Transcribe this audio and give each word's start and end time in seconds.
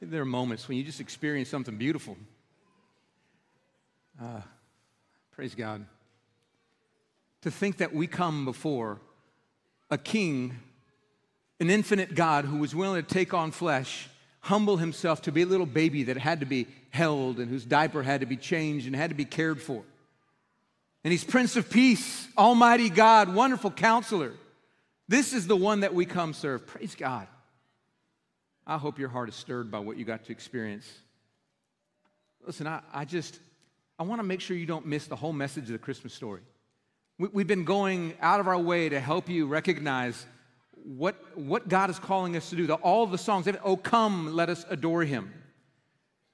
There 0.00 0.22
are 0.22 0.26
moments 0.26 0.68
when 0.68 0.78
you 0.78 0.84
just 0.84 1.00
experience 1.00 1.48
something 1.48 1.76
beautiful. 1.76 2.16
Uh, 4.20 4.40
praise 5.32 5.54
God. 5.54 5.84
To 7.42 7.50
think 7.50 7.78
that 7.78 7.94
we 7.94 8.06
come 8.06 8.44
before 8.44 9.00
a 9.90 9.98
king, 9.98 10.56
an 11.60 11.70
infinite 11.70 12.14
God 12.14 12.44
who 12.44 12.58
was 12.58 12.74
willing 12.74 13.02
to 13.02 13.08
take 13.08 13.34
on 13.34 13.50
flesh, 13.50 14.08
humble 14.40 14.76
himself 14.76 15.22
to 15.22 15.32
be 15.32 15.42
a 15.42 15.46
little 15.46 15.66
baby 15.66 16.04
that 16.04 16.16
had 16.16 16.40
to 16.40 16.46
be 16.46 16.66
held 16.90 17.38
and 17.38 17.48
whose 17.48 17.64
diaper 17.64 18.02
had 18.02 18.20
to 18.20 18.26
be 18.26 18.36
changed 18.36 18.86
and 18.86 18.94
had 18.94 19.10
to 19.10 19.16
be 19.16 19.24
cared 19.24 19.60
for. 19.60 19.82
And 21.04 21.12
he's 21.12 21.24
Prince 21.24 21.56
of 21.56 21.70
Peace, 21.70 22.28
Almighty 22.36 22.90
God, 22.90 23.34
wonderful 23.34 23.70
counselor. 23.70 24.32
This 25.08 25.32
is 25.32 25.46
the 25.46 25.56
one 25.56 25.80
that 25.80 25.94
we 25.94 26.04
come 26.06 26.34
serve. 26.34 26.66
Praise 26.66 26.94
God. 26.94 27.26
I 28.68 28.76
hope 28.76 28.98
your 28.98 29.08
heart 29.08 29.30
is 29.30 29.34
stirred 29.34 29.70
by 29.70 29.78
what 29.78 29.96
you 29.96 30.04
got 30.04 30.26
to 30.26 30.32
experience. 30.32 30.86
Listen, 32.46 32.66
I, 32.66 32.82
I 32.92 33.06
just, 33.06 33.40
I 33.98 34.02
want 34.02 34.18
to 34.18 34.22
make 34.22 34.42
sure 34.42 34.58
you 34.58 34.66
don't 34.66 34.84
miss 34.84 35.06
the 35.06 35.16
whole 35.16 35.32
message 35.32 35.64
of 35.64 35.70
the 35.70 35.78
Christmas 35.78 36.12
story. 36.12 36.42
We, 37.18 37.28
we've 37.32 37.46
been 37.46 37.64
going 37.64 38.12
out 38.20 38.40
of 38.40 38.46
our 38.46 38.58
way 38.58 38.90
to 38.90 39.00
help 39.00 39.30
you 39.30 39.46
recognize 39.46 40.26
what, 40.84 41.16
what 41.34 41.70
God 41.70 41.88
is 41.88 41.98
calling 41.98 42.36
us 42.36 42.50
to 42.50 42.56
do. 42.56 42.66
The, 42.66 42.74
all 42.74 43.06
the 43.06 43.16
songs, 43.16 43.48
oh, 43.64 43.78
come, 43.78 44.34
let 44.34 44.50
us 44.50 44.66
adore 44.68 45.02
him. 45.02 45.32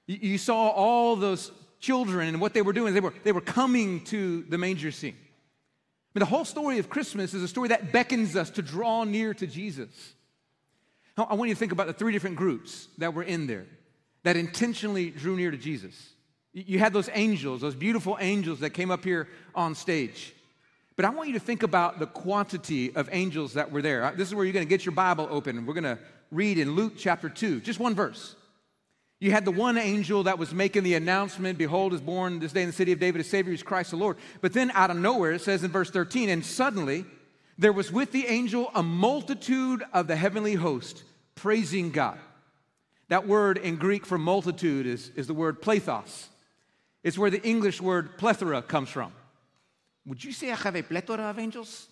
You, 0.08 0.18
you 0.20 0.38
saw 0.38 0.70
all 0.70 1.14
those 1.14 1.52
children 1.78 2.28
and 2.28 2.40
what 2.40 2.52
they 2.52 2.62
were 2.62 2.72
doing. 2.72 2.94
They 2.94 3.00
were, 3.00 3.14
they 3.22 3.32
were 3.32 3.40
coming 3.40 4.02
to 4.06 4.42
the 4.48 4.58
manger 4.58 4.90
scene. 4.90 5.14
I 5.14 6.18
mean, 6.18 6.20
the 6.20 6.26
whole 6.26 6.44
story 6.44 6.80
of 6.80 6.90
Christmas 6.90 7.32
is 7.32 7.44
a 7.44 7.48
story 7.48 7.68
that 7.68 7.92
beckons 7.92 8.34
us 8.34 8.50
to 8.50 8.62
draw 8.62 9.04
near 9.04 9.34
to 9.34 9.46
Jesus. 9.46 10.14
I 11.16 11.34
want 11.34 11.48
you 11.48 11.54
to 11.54 11.58
think 11.58 11.72
about 11.72 11.86
the 11.86 11.92
three 11.92 12.12
different 12.12 12.36
groups 12.36 12.88
that 12.98 13.14
were 13.14 13.22
in 13.22 13.46
there 13.46 13.66
that 14.24 14.36
intentionally 14.36 15.10
drew 15.10 15.36
near 15.36 15.50
to 15.50 15.56
Jesus. 15.56 16.10
You 16.52 16.78
had 16.78 16.92
those 16.92 17.08
angels, 17.12 17.60
those 17.60 17.74
beautiful 17.74 18.16
angels 18.20 18.60
that 18.60 18.70
came 18.70 18.90
up 18.90 19.04
here 19.04 19.28
on 19.54 19.74
stage. 19.74 20.34
But 20.96 21.04
I 21.04 21.10
want 21.10 21.28
you 21.28 21.34
to 21.34 21.40
think 21.40 21.62
about 21.62 21.98
the 21.98 22.06
quantity 22.06 22.94
of 22.94 23.08
angels 23.12 23.54
that 23.54 23.72
were 23.72 23.82
there. 23.82 24.04
Uh, 24.04 24.12
this 24.12 24.28
is 24.28 24.34
where 24.34 24.44
you're 24.44 24.52
going 24.52 24.66
to 24.66 24.68
get 24.68 24.84
your 24.84 24.94
Bible 24.94 25.26
open. 25.30 25.66
We're 25.66 25.74
going 25.74 25.84
to 25.84 25.98
read 26.30 26.58
in 26.58 26.76
Luke 26.76 26.94
chapter 26.96 27.28
2, 27.28 27.60
just 27.60 27.80
one 27.80 27.94
verse. 27.94 28.36
You 29.20 29.30
had 29.30 29.44
the 29.44 29.50
one 29.50 29.78
angel 29.78 30.24
that 30.24 30.38
was 30.38 30.52
making 30.52 30.82
the 30.82 30.94
announcement, 30.94 31.58
Behold, 31.58 31.94
is 31.94 32.00
born 32.00 32.38
this 32.38 32.52
day 32.52 32.62
in 32.62 32.68
the 32.68 32.72
city 32.72 32.92
of 32.92 33.00
David 33.00 33.20
a 33.20 33.24
Savior, 33.24 33.52
is 33.52 33.62
Christ 33.62 33.90
the 33.90 33.96
Lord. 33.96 34.16
But 34.40 34.52
then 34.52 34.70
out 34.72 34.90
of 34.90 34.96
nowhere, 34.96 35.32
it 35.32 35.40
says 35.40 35.64
in 35.64 35.70
verse 35.70 35.90
13, 35.90 36.28
and 36.28 36.44
suddenly 36.44 37.04
there 37.58 37.72
was 37.72 37.90
with 37.90 38.12
the 38.12 38.26
angel 38.26 38.70
a 38.74 38.82
multitude 38.82 39.82
of 39.92 40.06
the 40.06 40.16
heavenly 40.16 40.54
host 40.54 41.04
praising 41.34 41.90
God. 41.90 42.18
That 43.08 43.26
word 43.26 43.58
in 43.58 43.76
Greek 43.76 44.06
for 44.06 44.18
multitude 44.18 44.86
is, 44.86 45.10
is 45.14 45.26
the 45.26 45.34
word 45.34 45.60
plethos. 45.60 46.26
It's 47.02 47.18
where 47.18 47.30
the 47.30 47.42
English 47.42 47.80
word 47.80 48.16
plethora 48.16 48.62
comes 48.62 48.88
from. 48.88 49.12
Would 50.06 50.24
you 50.24 50.32
say 50.32 50.50
I 50.50 50.56
have 50.56 50.76
a 50.76 50.82
plethora 50.82 51.22
of 51.24 51.38
angels? 51.38 51.88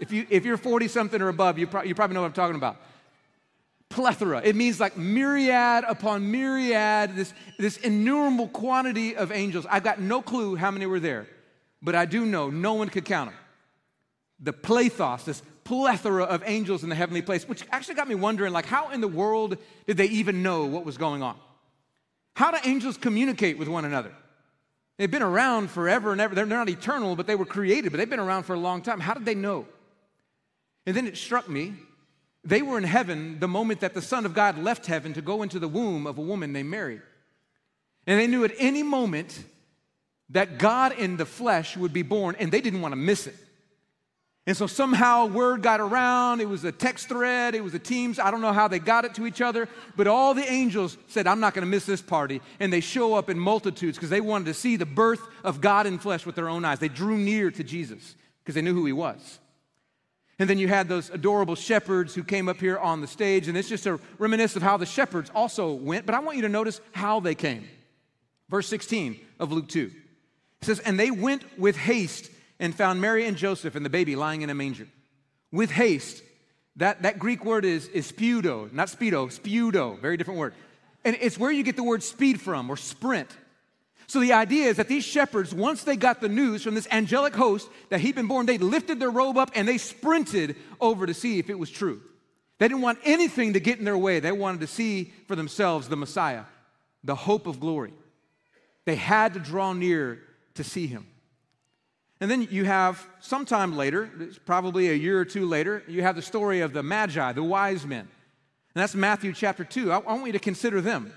If, 0.00 0.10
you, 0.12 0.26
if 0.30 0.44
you're 0.44 0.56
40 0.56 0.88
something 0.88 1.22
or 1.22 1.28
above, 1.28 1.58
you, 1.58 1.66
pro- 1.66 1.82
you 1.82 1.94
probably 1.94 2.14
know 2.14 2.22
what 2.22 2.28
I'm 2.28 2.32
talking 2.32 2.56
about. 2.56 2.76
Plethora. 3.88 4.40
It 4.42 4.56
means 4.56 4.80
like 4.80 4.96
myriad 4.96 5.84
upon 5.88 6.28
myriad, 6.30 7.14
this, 7.14 7.32
this 7.58 7.76
innumerable 7.76 8.48
quantity 8.48 9.16
of 9.16 9.30
angels. 9.30 9.64
I've 9.70 9.84
got 9.84 10.00
no 10.00 10.22
clue 10.22 10.56
how 10.56 10.72
many 10.72 10.86
were 10.86 10.98
there, 10.98 11.28
but 11.80 11.94
I 11.94 12.04
do 12.04 12.26
know 12.26 12.50
no 12.50 12.74
one 12.74 12.88
could 12.88 13.04
count 13.04 13.30
them 13.30 13.38
the 14.40 14.52
plethos, 14.52 15.24
this 15.24 15.42
plethora 15.66 16.24
of 16.24 16.42
angels 16.46 16.82
in 16.82 16.88
the 16.88 16.94
heavenly 16.94 17.22
place, 17.22 17.46
which 17.46 17.64
actually 17.70 17.94
got 17.94 18.08
me 18.08 18.14
wondering, 18.14 18.52
like, 18.52 18.66
how 18.66 18.90
in 18.90 19.00
the 19.00 19.08
world 19.08 19.58
did 19.86 19.96
they 19.96 20.06
even 20.06 20.42
know 20.42 20.64
what 20.64 20.84
was 20.84 20.96
going 20.96 21.22
on? 21.22 21.36
How 22.34 22.50
do 22.50 22.58
angels 22.64 22.96
communicate 22.96 23.58
with 23.58 23.68
one 23.68 23.84
another? 23.84 24.12
They've 24.96 25.10
been 25.10 25.22
around 25.22 25.70
forever 25.70 26.12
and 26.12 26.20
ever. 26.20 26.34
They're 26.34 26.46
not 26.46 26.68
eternal, 26.68 27.16
but 27.16 27.26
they 27.26 27.34
were 27.34 27.44
created, 27.44 27.92
but 27.92 27.98
they've 27.98 28.08
been 28.08 28.20
around 28.20 28.44
for 28.44 28.54
a 28.54 28.58
long 28.58 28.80
time. 28.80 29.00
How 29.00 29.12
did 29.12 29.26
they 29.26 29.34
know? 29.34 29.66
And 30.86 30.96
then 30.96 31.06
it 31.06 31.16
struck 31.16 31.48
me 31.48 31.74
they 32.46 32.62
were 32.62 32.78
in 32.78 32.84
heaven 32.84 33.40
the 33.40 33.48
moment 33.48 33.80
that 33.80 33.92
the 33.92 34.00
Son 34.00 34.24
of 34.24 34.32
God 34.32 34.56
left 34.56 34.86
heaven 34.86 35.12
to 35.14 35.20
go 35.20 35.42
into 35.42 35.58
the 35.58 35.66
womb 35.66 36.06
of 36.06 36.16
a 36.16 36.22
woman 36.22 36.52
named 36.52 36.70
Mary. 36.70 37.00
And 38.06 38.20
they 38.20 38.28
knew 38.28 38.44
at 38.44 38.52
any 38.56 38.84
moment 38.84 39.44
that 40.30 40.58
God 40.58 40.92
in 40.92 41.16
the 41.16 41.26
flesh 41.26 41.76
would 41.76 41.92
be 41.92 42.02
born, 42.02 42.36
and 42.38 42.52
they 42.52 42.60
didn't 42.60 42.82
want 42.82 42.92
to 42.92 42.96
miss 42.96 43.26
it. 43.26 43.34
And 44.46 44.56
so 44.56 44.68
somehow 44.68 45.26
word 45.26 45.62
got 45.62 45.80
around. 45.80 46.40
It 46.40 46.48
was 46.48 46.62
a 46.62 46.70
text 46.70 47.08
thread, 47.08 47.56
it 47.56 47.64
was 47.64 47.74
a 47.74 47.80
Teams. 47.80 48.20
I 48.20 48.30
don't 48.30 48.40
know 48.40 48.52
how 48.52 48.68
they 48.68 48.78
got 48.78 49.04
it 49.04 49.14
to 49.14 49.26
each 49.26 49.40
other, 49.40 49.68
but 49.96 50.06
all 50.06 50.34
the 50.34 50.48
angels 50.48 50.96
said, 51.08 51.26
I'm 51.26 51.40
not 51.40 51.52
going 51.52 51.64
to 51.64 51.70
miss 51.70 51.84
this 51.84 52.00
party. 52.00 52.40
And 52.60 52.72
they 52.72 52.80
show 52.80 53.14
up 53.14 53.28
in 53.28 53.38
multitudes 53.38 53.96
because 53.98 54.10
they 54.10 54.20
wanted 54.20 54.44
to 54.46 54.54
see 54.54 54.76
the 54.76 54.86
birth 54.86 55.20
of 55.42 55.60
God 55.60 55.86
in 55.86 55.98
flesh 55.98 56.24
with 56.24 56.36
their 56.36 56.48
own 56.48 56.64
eyes. 56.64 56.78
They 56.78 56.88
drew 56.88 57.18
near 57.18 57.50
to 57.50 57.64
Jesus 57.64 58.14
because 58.42 58.54
they 58.54 58.62
knew 58.62 58.74
who 58.74 58.86
he 58.86 58.92
was. 58.92 59.40
And 60.38 60.48
then 60.48 60.58
you 60.58 60.68
had 60.68 60.86
those 60.86 61.10
adorable 61.10 61.54
shepherds 61.54 62.14
who 62.14 62.22
came 62.22 62.48
up 62.48 62.60
here 62.60 62.78
on 62.78 63.00
the 63.00 63.06
stage, 63.06 63.48
and 63.48 63.56
it's 63.56 63.70
just 63.70 63.86
a 63.86 63.98
reminisce 64.18 64.54
of 64.54 64.62
how 64.62 64.76
the 64.76 64.86
shepherds 64.86 65.30
also 65.34 65.72
went. 65.72 66.04
But 66.06 66.14
I 66.14 66.20
want 66.20 66.36
you 66.36 66.42
to 66.42 66.48
notice 66.48 66.80
how 66.92 67.20
they 67.20 67.34
came. 67.34 67.66
Verse 68.48 68.68
16 68.68 69.18
of 69.40 69.50
Luke 69.50 69.68
2. 69.68 69.90
It 70.60 70.64
says, 70.64 70.78
And 70.80 71.00
they 71.00 71.10
went 71.10 71.58
with 71.58 71.76
haste 71.76 72.30
and 72.58 72.74
found 72.74 73.00
Mary 73.00 73.26
and 73.26 73.36
Joseph 73.36 73.74
and 73.74 73.84
the 73.84 73.90
baby 73.90 74.16
lying 74.16 74.42
in 74.42 74.50
a 74.50 74.54
manger. 74.54 74.86
With 75.52 75.70
haste, 75.70 76.22
that, 76.76 77.02
that 77.02 77.18
Greek 77.18 77.44
word 77.44 77.64
is, 77.64 77.88
is 77.88 78.10
spudo, 78.10 78.72
not 78.72 78.88
speedo, 78.88 79.28
spudo, 79.28 79.98
very 80.00 80.16
different 80.16 80.40
word. 80.40 80.54
And 81.04 81.16
it's 81.20 81.38
where 81.38 81.50
you 81.50 81.62
get 81.62 81.76
the 81.76 81.82
word 81.82 82.02
speed 82.02 82.40
from 82.40 82.68
or 82.68 82.76
sprint. 82.76 83.30
So 84.08 84.20
the 84.20 84.34
idea 84.34 84.68
is 84.68 84.76
that 84.76 84.88
these 84.88 85.04
shepherds, 85.04 85.54
once 85.54 85.82
they 85.82 85.96
got 85.96 86.20
the 86.20 86.28
news 86.28 86.62
from 86.62 86.74
this 86.74 86.86
angelic 86.90 87.34
host 87.34 87.68
that 87.88 88.00
he'd 88.00 88.14
been 88.14 88.28
born, 88.28 88.46
they 88.46 88.58
lifted 88.58 89.00
their 89.00 89.10
robe 89.10 89.36
up 89.36 89.50
and 89.54 89.66
they 89.66 89.78
sprinted 89.78 90.56
over 90.80 91.06
to 91.06 91.14
see 91.14 91.38
if 91.38 91.50
it 91.50 91.58
was 91.58 91.70
true. 91.70 92.00
They 92.58 92.68
didn't 92.68 92.82
want 92.82 92.98
anything 93.04 93.54
to 93.54 93.60
get 93.60 93.78
in 93.78 93.84
their 93.84 93.98
way. 93.98 94.20
They 94.20 94.32
wanted 94.32 94.60
to 94.60 94.66
see 94.66 95.12
for 95.26 95.34
themselves 95.34 95.88
the 95.88 95.96
Messiah, 95.96 96.44
the 97.04 97.14
hope 97.14 97.46
of 97.46 97.60
glory. 97.60 97.92
They 98.84 98.94
had 98.94 99.34
to 99.34 99.40
draw 99.40 99.72
near 99.72 100.22
to 100.54 100.64
see 100.64 100.86
him. 100.86 101.06
And 102.20 102.30
then 102.30 102.48
you 102.50 102.64
have 102.64 103.06
sometime 103.20 103.76
later, 103.76 104.10
probably 104.46 104.88
a 104.88 104.94
year 104.94 105.20
or 105.20 105.24
two 105.24 105.46
later, 105.46 105.82
you 105.86 106.02
have 106.02 106.16
the 106.16 106.22
story 106.22 106.60
of 106.60 106.72
the 106.72 106.82
Magi, 106.82 107.32
the 107.32 107.42
wise 107.42 107.84
men. 107.86 108.00
And 108.00 108.82
that's 108.82 108.94
Matthew 108.94 109.32
chapter 109.32 109.64
2. 109.64 109.92
I, 109.92 109.98
want 109.98 110.26
you 110.26 110.32
to 110.32 110.38
consider 110.38 110.80
them. 110.80 111.12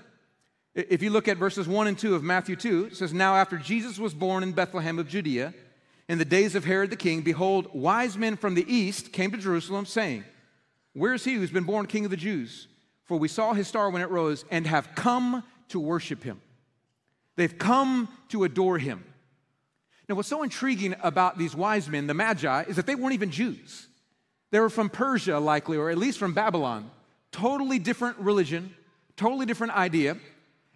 If 0.74 1.02
you 1.02 1.10
look 1.10 1.26
at 1.26 1.36
verses 1.36 1.66
1 1.66 1.86
and 1.86 1.98
2 1.98 2.14
of 2.14 2.22
Matthew 2.22 2.54
2, 2.54 2.86
it 2.86 2.96
says, 2.96 3.12
Now 3.12 3.34
after 3.34 3.56
Jesus 3.56 3.98
was 3.98 4.14
born 4.14 4.42
in 4.42 4.52
Bethlehem 4.52 4.98
of 4.98 5.08
Judea, 5.08 5.54
in 6.08 6.18
the 6.18 6.24
days 6.24 6.54
of 6.54 6.64
Herod 6.64 6.90
the 6.90 6.96
king, 6.96 7.22
behold, 7.22 7.68
wise 7.72 8.16
men 8.16 8.36
from 8.36 8.54
the 8.54 8.64
east 8.72 9.12
came 9.12 9.30
to 9.30 9.38
Jerusalem, 9.38 9.86
saying, 9.86 10.24
Where 10.92 11.14
is 11.14 11.24
he 11.24 11.34
who's 11.34 11.50
been 11.50 11.64
born 11.64 11.86
king 11.86 12.04
of 12.04 12.10
the 12.10 12.16
Jews? 12.16 12.68
For 13.04 13.16
we 13.16 13.28
saw 13.28 13.54
his 13.54 13.68
star 13.68 13.90
when 13.90 14.02
it 14.02 14.10
rose 14.10 14.44
and 14.50 14.66
have 14.66 14.94
come 14.94 15.42
to 15.68 15.80
worship 15.80 16.22
him. 16.22 16.40
They've 17.36 17.58
come 17.58 18.08
to 18.28 18.44
adore 18.44 18.78
him. 18.78 19.04
Now, 20.10 20.16
what's 20.16 20.28
so 20.28 20.42
intriguing 20.42 20.96
about 21.04 21.38
these 21.38 21.54
wise 21.54 21.88
men, 21.88 22.08
the 22.08 22.14
Magi, 22.14 22.64
is 22.64 22.74
that 22.74 22.84
they 22.84 22.96
weren't 22.96 23.14
even 23.14 23.30
Jews. 23.30 23.86
They 24.50 24.58
were 24.58 24.68
from 24.68 24.90
Persia, 24.90 25.38
likely, 25.38 25.76
or 25.76 25.88
at 25.88 25.98
least 25.98 26.18
from 26.18 26.34
Babylon. 26.34 26.90
Totally 27.30 27.78
different 27.78 28.18
religion, 28.18 28.74
totally 29.16 29.46
different 29.46 29.76
idea. 29.76 30.16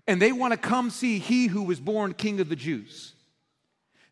And 0.07 0.23
they 0.23 0.31
want 0.31 0.53
to 0.53 0.57
come 0.57 0.89
see 0.89 1.19
he 1.19 1.49
who 1.49 1.65
was 1.65 1.81
born 1.81 2.15
king 2.15 2.39
of 2.39 2.49
the 2.49 2.55
Jews. 2.55 3.15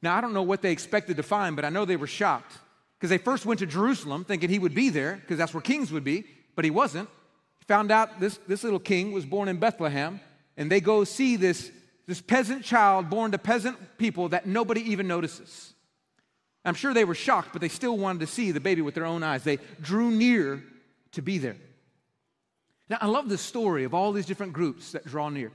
Now, 0.02 0.16
I 0.16 0.20
don't 0.20 0.32
know 0.32 0.42
what 0.42 0.60
they 0.60 0.72
expected 0.72 1.18
to 1.18 1.22
find, 1.22 1.54
but 1.54 1.64
I 1.64 1.68
know 1.68 1.84
they 1.84 1.94
were 1.94 2.08
shocked 2.08 2.58
because 2.98 3.10
they 3.10 3.18
first 3.18 3.46
went 3.46 3.60
to 3.60 3.66
Jerusalem 3.66 4.24
thinking 4.24 4.50
he 4.50 4.58
would 4.58 4.74
be 4.74 4.88
there 4.88 5.20
because 5.20 5.38
that's 5.38 5.54
where 5.54 5.60
kings 5.60 5.92
would 5.92 6.02
be, 6.02 6.24
but 6.56 6.64
he 6.64 6.72
wasn't. 6.72 7.08
Found 7.68 7.92
out 7.92 8.18
this, 8.18 8.40
this 8.48 8.64
little 8.64 8.80
king 8.80 9.12
was 9.12 9.24
born 9.24 9.48
in 9.48 9.58
Bethlehem, 9.58 10.18
and 10.56 10.68
they 10.68 10.80
go 10.80 11.04
see 11.04 11.36
this 11.36 11.70
this 12.06 12.20
peasant 12.20 12.64
child 12.64 13.10
born 13.10 13.30
to 13.32 13.38
peasant 13.38 13.98
people 13.98 14.30
that 14.30 14.46
nobody 14.46 14.80
even 14.90 15.06
notices. 15.06 15.72
I'm 16.64 16.74
sure 16.74 16.94
they 16.94 17.04
were 17.04 17.14
shocked, 17.14 17.50
but 17.52 17.60
they 17.60 17.68
still 17.68 17.96
wanted 17.96 18.20
to 18.20 18.26
see 18.26 18.52
the 18.52 18.60
baby 18.60 18.82
with 18.82 18.94
their 18.94 19.06
own 19.06 19.22
eyes. 19.22 19.44
They 19.44 19.58
drew 19.80 20.10
near 20.10 20.62
to 21.12 21.22
be 21.22 21.38
there. 21.38 21.56
Now, 22.88 22.98
I 23.00 23.06
love 23.06 23.28
the 23.28 23.38
story 23.38 23.84
of 23.84 23.94
all 23.94 24.12
these 24.12 24.26
different 24.26 24.52
groups 24.52 24.92
that 24.92 25.06
draw 25.06 25.28
near. 25.28 25.52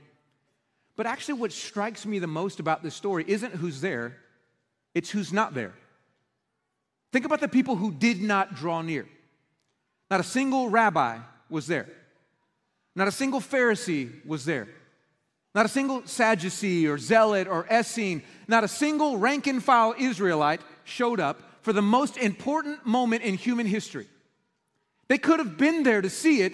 But 0.96 1.06
actually, 1.06 1.34
what 1.34 1.52
strikes 1.52 2.04
me 2.04 2.18
the 2.18 2.26
most 2.26 2.60
about 2.60 2.82
this 2.82 2.94
story 2.94 3.24
isn't 3.26 3.54
who's 3.54 3.80
there, 3.80 4.16
it's 4.94 5.10
who's 5.10 5.32
not 5.32 5.54
there. 5.54 5.72
Think 7.12 7.24
about 7.24 7.40
the 7.40 7.48
people 7.48 7.76
who 7.76 7.92
did 7.92 8.20
not 8.20 8.54
draw 8.54 8.82
near. 8.82 9.06
Not 10.10 10.20
a 10.20 10.24
single 10.24 10.68
rabbi 10.68 11.18
was 11.48 11.66
there, 11.66 11.88
not 12.94 13.08
a 13.08 13.12
single 13.12 13.40
Pharisee 13.40 14.26
was 14.26 14.44
there. 14.44 14.68
Not 15.58 15.66
a 15.66 15.70
single 15.70 16.06
Sadducee 16.06 16.86
or 16.86 16.98
Zealot 16.98 17.48
or 17.48 17.66
Essene, 17.68 18.22
not 18.46 18.62
a 18.62 18.68
single 18.68 19.18
rank 19.18 19.48
and 19.48 19.60
file 19.60 19.92
Israelite 19.98 20.60
showed 20.84 21.18
up 21.18 21.42
for 21.62 21.72
the 21.72 21.82
most 21.82 22.16
important 22.16 22.86
moment 22.86 23.24
in 23.24 23.34
human 23.34 23.66
history. 23.66 24.06
They 25.08 25.18
could 25.18 25.40
have 25.40 25.58
been 25.58 25.82
there 25.82 26.00
to 26.00 26.08
see 26.08 26.42
it, 26.42 26.52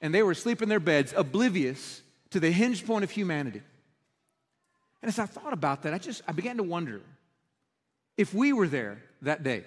and 0.00 0.14
they 0.14 0.22
were 0.22 0.30
asleep 0.30 0.62
in 0.62 0.70
their 0.70 0.80
beds, 0.80 1.12
oblivious 1.14 2.00
to 2.30 2.40
the 2.40 2.50
hinge 2.50 2.86
point 2.86 3.04
of 3.04 3.10
humanity. 3.10 3.60
And 5.02 5.10
as 5.10 5.18
I 5.18 5.26
thought 5.26 5.52
about 5.52 5.82
that, 5.82 5.92
I 5.92 5.98
just 5.98 6.22
I 6.26 6.32
began 6.32 6.56
to 6.56 6.62
wonder 6.62 7.02
if 8.16 8.32
we 8.32 8.54
were 8.54 8.68
there 8.68 9.02
that 9.20 9.42
day. 9.42 9.64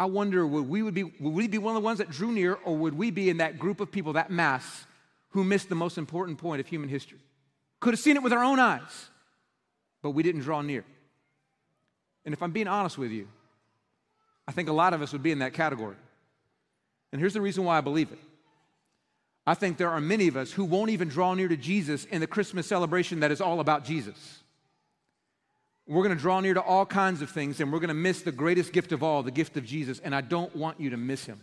I 0.00 0.06
wonder 0.06 0.44
would 0.44 0.68
we 0.68 0.82
would 0.82 0.94
be 0.94 1.04
would 1.04 1.32
we 1.32 1.46
be 1.46 1.58
one 1.58 1.76
of 1.76 1.80
the 1.80 1.86
ones 1.86 1.98
that 1.98 2.10
drew 2.10 2.32
near, 2.32 2.54
or 2.54 2.76
would 2.76 2.94
we 2.94 3.12
be 3.12 3.30
in 3.30 3.36
that 3.36 3.56
group 3.56 3.78
of 3.78 3.92
people, 3.92 4.14
that 4.14 4.32
mass, 4.32 4.84
who 5.28 5.44
missed 5.44 5.68
the 5.68 5.76
most 5.76 5.96
important 5.96 6.38
point 6.38 6.58
of 6.58 6.66
human 6.66 6.88
history? 6.88 7.20
Could 7.86 7.94
have 7.94 8.00
seen 8.00 8.16
it 8.16 8.22
with 8.24 8.32
our 8.32 8.42
own 8.42 8.58
eyes, 8.58 9.10
but 10.02 10.10
we 10.10 10.24
didn't 10.24 10.40
draw 10.40 10.60
near. 10.60 10.84
And 12.24 12.34
if 12.34 12.42
I'm 12.42 12.50
being 12.50 12.66
honest 12.66 12.98
with 12.98 13.12
you, 13.12 13.28
I 14.48 14.50
think 14.50 14.68
a 14.68 14.72
lot 14.72 14.92
of 14.92 15.02
us 15.02 15.12
would 15.12 15.22
be 15.22 15.30
in 15.30 15.38
that 15.38 15.52
category. 15.52 15.94
And 17.12 17.20
here's 17.20 17.34
the 17.34 17.40
reason 17.40 17.62
why 17.62 17.78
I 17.78 17.80
believe 17.82 18.10
it. 18.10 18.18
I 19.46 19.54
think 19.54 19.76
there 19.76 19.90
are 19.90 20.00
many 20.00 20.26
of 20.26 20.36
us 20.36 20.50
who 20.50 20.64
won't 20.64 20.90
even 20.90 21.06
draw 21.06 21.34
near 21.34 21.46
to 21.46 21.56
Jesus 21.56 22.06
in 22.06 22.20
the 22.20 22.26
Christmas 22.26 22.66
celebration 22.66 23.20
that 23.20 23.30
is 23.30 23.40
all 23.40 23.60
about 23.60 23.84
Jesus. 23.84 24.42
We're 25.86 26.02
going 26.02 26.16
to 26.16 26.20
draw 26.20 26.40
near 26.40 26.54
to 26.54 26.62
all 26.62 26.86
kinds 26.86 27.22
of 27.22 27.30
things 27.30 27.60
and 27.60 27.72
we're 27.72 27.78
going 27.78 27.86
to 27.86 27.94
miss 27.94 28.22
the 28.22 28.32
greatest 28.32 28.72
gift 28.72 28.90
of 28.90 29.04
all, 29.04 29.22
the 29.22 29.30
gift 29.30 29.56
of 29.56 29.64
Jesus, 29.64 30.00
and 30.00 30.12
I 30.12 30.22
don't 30.22 30.56
want 30.56 30.80
you 30.80 30.90
to 30.90 30.96
miss 30.96 31.24
him. 31.24 31.40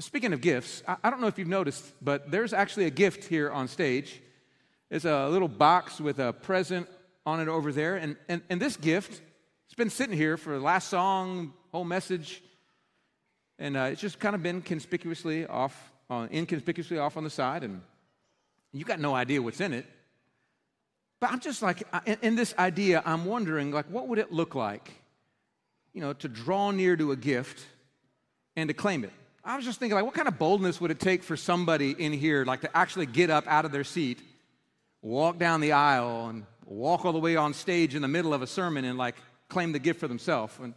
Speaking 0.00 0.32
of 0.32 0.40
gifts, 0.40 0.82
I 0.88 1.08
don't 1.08 1.20
know 1.20 1.28
if 1.28 1.38
you've 1.38 1.46
noticed, 1.46 1.84
but 2.02 2.32
there's 2.32 2.52
actually 2.52 2.86
a 2.86 2.90
gift 2.90 3.26
here 3.26 3.48
on 3.48 3.68
stage. 3.68 4.22
There's 4.90 5.04
a 5.04 5.28
little 5.28 5.48
box 5.48 6.00
with 6.00 6.18
a 6.18 6.32
present 6.32 6.88
on 7.26 7.40
it 7.40 7.48
over 7.48 7.72
there, 7.72 7.96
and, 7.96 8.16
and, 8.28 8.42
and 8.48 8.60
this 8.60 8.76
gift 8.76 9.20
it's 9.68 9.74
been 9.74 9.90
sitting 9.90 10.16
here 10.16 10.38
for 10.38 10.54
the 10.54 10.64
last 10.64 10.88
song, 10.88 11.52
whole 11.72 11.84
message, 11.84 12.42
and 13.58 13.76
uh, 13.76 13.90
it's 13.92 14.00
just 14.00 14.18
kind 14.18 14.34
of 14.34 14.42
been 14.42 14.62
conspicuously 14.62 15.46
off, 15.46 15.92
uh, 16.08 16.26
inconspicuously 16.32 16.96
off 16.96 17.18
on 17.18 17.24
the 17.24 17.28
side, 17.28 17.64
and 17.64 17.82
you 18.72 18.86
got 18.86 18.98
no 18.98 19.14
idea 19.14 19.42
what's 19.42 19.60
in 19.60 19.74
it. 19.74 19.84
But 21.20 21.32
I'm 21.32 21.40
just 21.40 21.60
like, 21.60 21.82
in, 22.06 22.16
in 22.22 22.34
this 22.34 22.54
idea, 22.58 23.02
I'm 23.04 23.26
wondering, 23.26 23.70
like, 23.70 23.84
what 23.90 24.08
would 24.08 24.18
it 24.18 24.32
look 24.32 24.54
like, 24.54 24.90
you 25.92 26.00
know, 26.00 26.14
to 26.14 26.28
draw 26.28 26.70
near 26.70 26.96
to 26.96 27.12
a 27.12 27.16
gift 27.16 27.66
and 28.56 28.68
to 28.68 28.74
claim 28.74 29.04
it? 29.04 29.12
I 29.44 29.56
was 29.56 29.66
just 29.66 29.78
thinking, 29.78 29.96
like, 29.96 30.06
what 30.06 30.14
kind 30.14 30.28
of 30.28 30.38
boldness 30.38 30.80
would 30.80 30.90
it 30.90 30.98
take 30.98 31.22
for 31.22 31.36
somebody 31.36 31.90
in 31.90 32.14
here, 32.14 32.46
like, 32.46 32.62
to 32.62 32.74
actually 32.74 33.06
get 33.06 33.28
up 33.28 33.46
out 33.46 33.66
of 33.66 33.72
their 33.72 33.84
seat, 33.84 34.22
walk 35.08 35.38
down 35.38 35.60
the 35.60 35.72
aisle, 35.72 36.28
and 36.28 36.44
walk 36.66 37.04
all 37.04 37.12
the 37.12 37.18
way 37.18 37.34
on 37.34 37.54
stage 37.54 37.94
in 37.94 38.02
the 38.02 38.08
middle 38.08 38.34
of 38.34 38.42
a 38.42 38.46
sermon 38.46 38.84
and, 38.84 38.98
like, 38.98 39.16
claim 39.48 39.72
the 39.72 39.78
gift 39.78 40.00
for 40.00 40.06
themselves. 40.06 40.54
And 40.62 40.74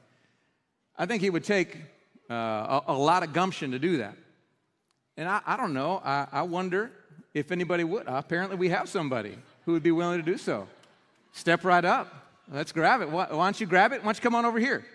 I 0.97 1.05
think 1.05 1.21
it 1.21 1.31
would 1.31 1.43
take 1.43 1.75
uh, 2.29 2.33
a, 2.33 2.83
a, 2.87 2.97
lot 2.97 3.23
of 3.23 3.33
gumption 3.33 3.71
to 3.71 3.79
do 3.79 3.97
that. 3.97 4.15
And 5.17 5.27
I, 5.27 5.41
I 5.45 5.57
don't 5.57 5.73
know, 5.73 6.01
I, 6.03 6.27
I, 6.31 6.41
wonder 6.43 6.91
if 7.33 7.51
anybody 7.51 7.83
would. 7.83 8.07
Uh, 8.07 8.13
apparently, 8.13 8.55
we 8.55 8.69
have 8.69 8.87
somebody 8.87 9.37
who 9.65 9.73
would 9.73 9.83
be 9.83 9.91
willing 9.91 10.23
to 10.23 10.25
do 10.25 10.37
so. 10.37 10.67
Step 11.33 11.65
right 11.65 11.83
up. 11.83 12.13
Let's 12.49 12.71
grab 12.71 13.01
it. 13.01 13.09
Why, 13.09 13.27
why 13.29 13.45
don't 13.45 13.59
you 13.59 13.67
grab 13.67 13.91
it? 13.91 13.99
Why 13.99 14.05
don't 14.05 14.17
you 14.17 14.21
come 14.21 14.35
on 14.35 14.45
over 14.45 14.59
here? 14.59 14.85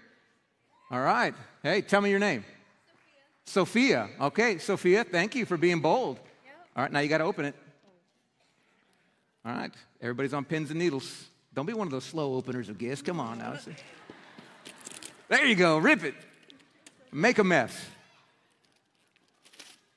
All 0.90 1.00
right. 1.00 1.34
Hey, 1.62 1.82
tell 1.82 2.00
me 2.00 2.08
your 2.08 2.18
name. 2.18 2.44
Sophia. 3.44 4.08
Sophia. 4.08 4.26
Okay, 4.26 4.58
Sophia, 4.58 5.04
thank 5.04 5.34
you 5.34 5.44
for 5.44 5.58
being 5.58 5.80
bold. 5.80 6.16
Yep. 6.16 6.54
All 6.76 6.82
right, 6.84 6.92
now 6.92 7.00
you 7.00 7.08
got 7.08 7.18
to 7.18 7.24
open 7.24 7.44
it. 7.44 7.54
All 9.46 9.52
right, 9.52 9.72
everybody's 10.02 10.34
on 10.34 10.44
pins 10.44 10.70
and 10.70 10.78
needles. 10.78 11.26
Don't 11.54 11.66
be 11.66 11.72
one 11.72 11.86
of 11.86 11.92
those 11.92 12.04
slow 12.04 12.34
openers 12.34 12.68
of 12.68 12.78
gifts. 12.78 13.00
Come 13.00 13.20
on 13.20 13.38
now. 13.38 13.56
There 15.28 15.46
you 15.46 15.54
go. 15.54 15.78
Rip 15.78 16.02
it. 16.02 16.14
Make 17.12 17.38
a 17.38 17.44
mess. 17.44 17.86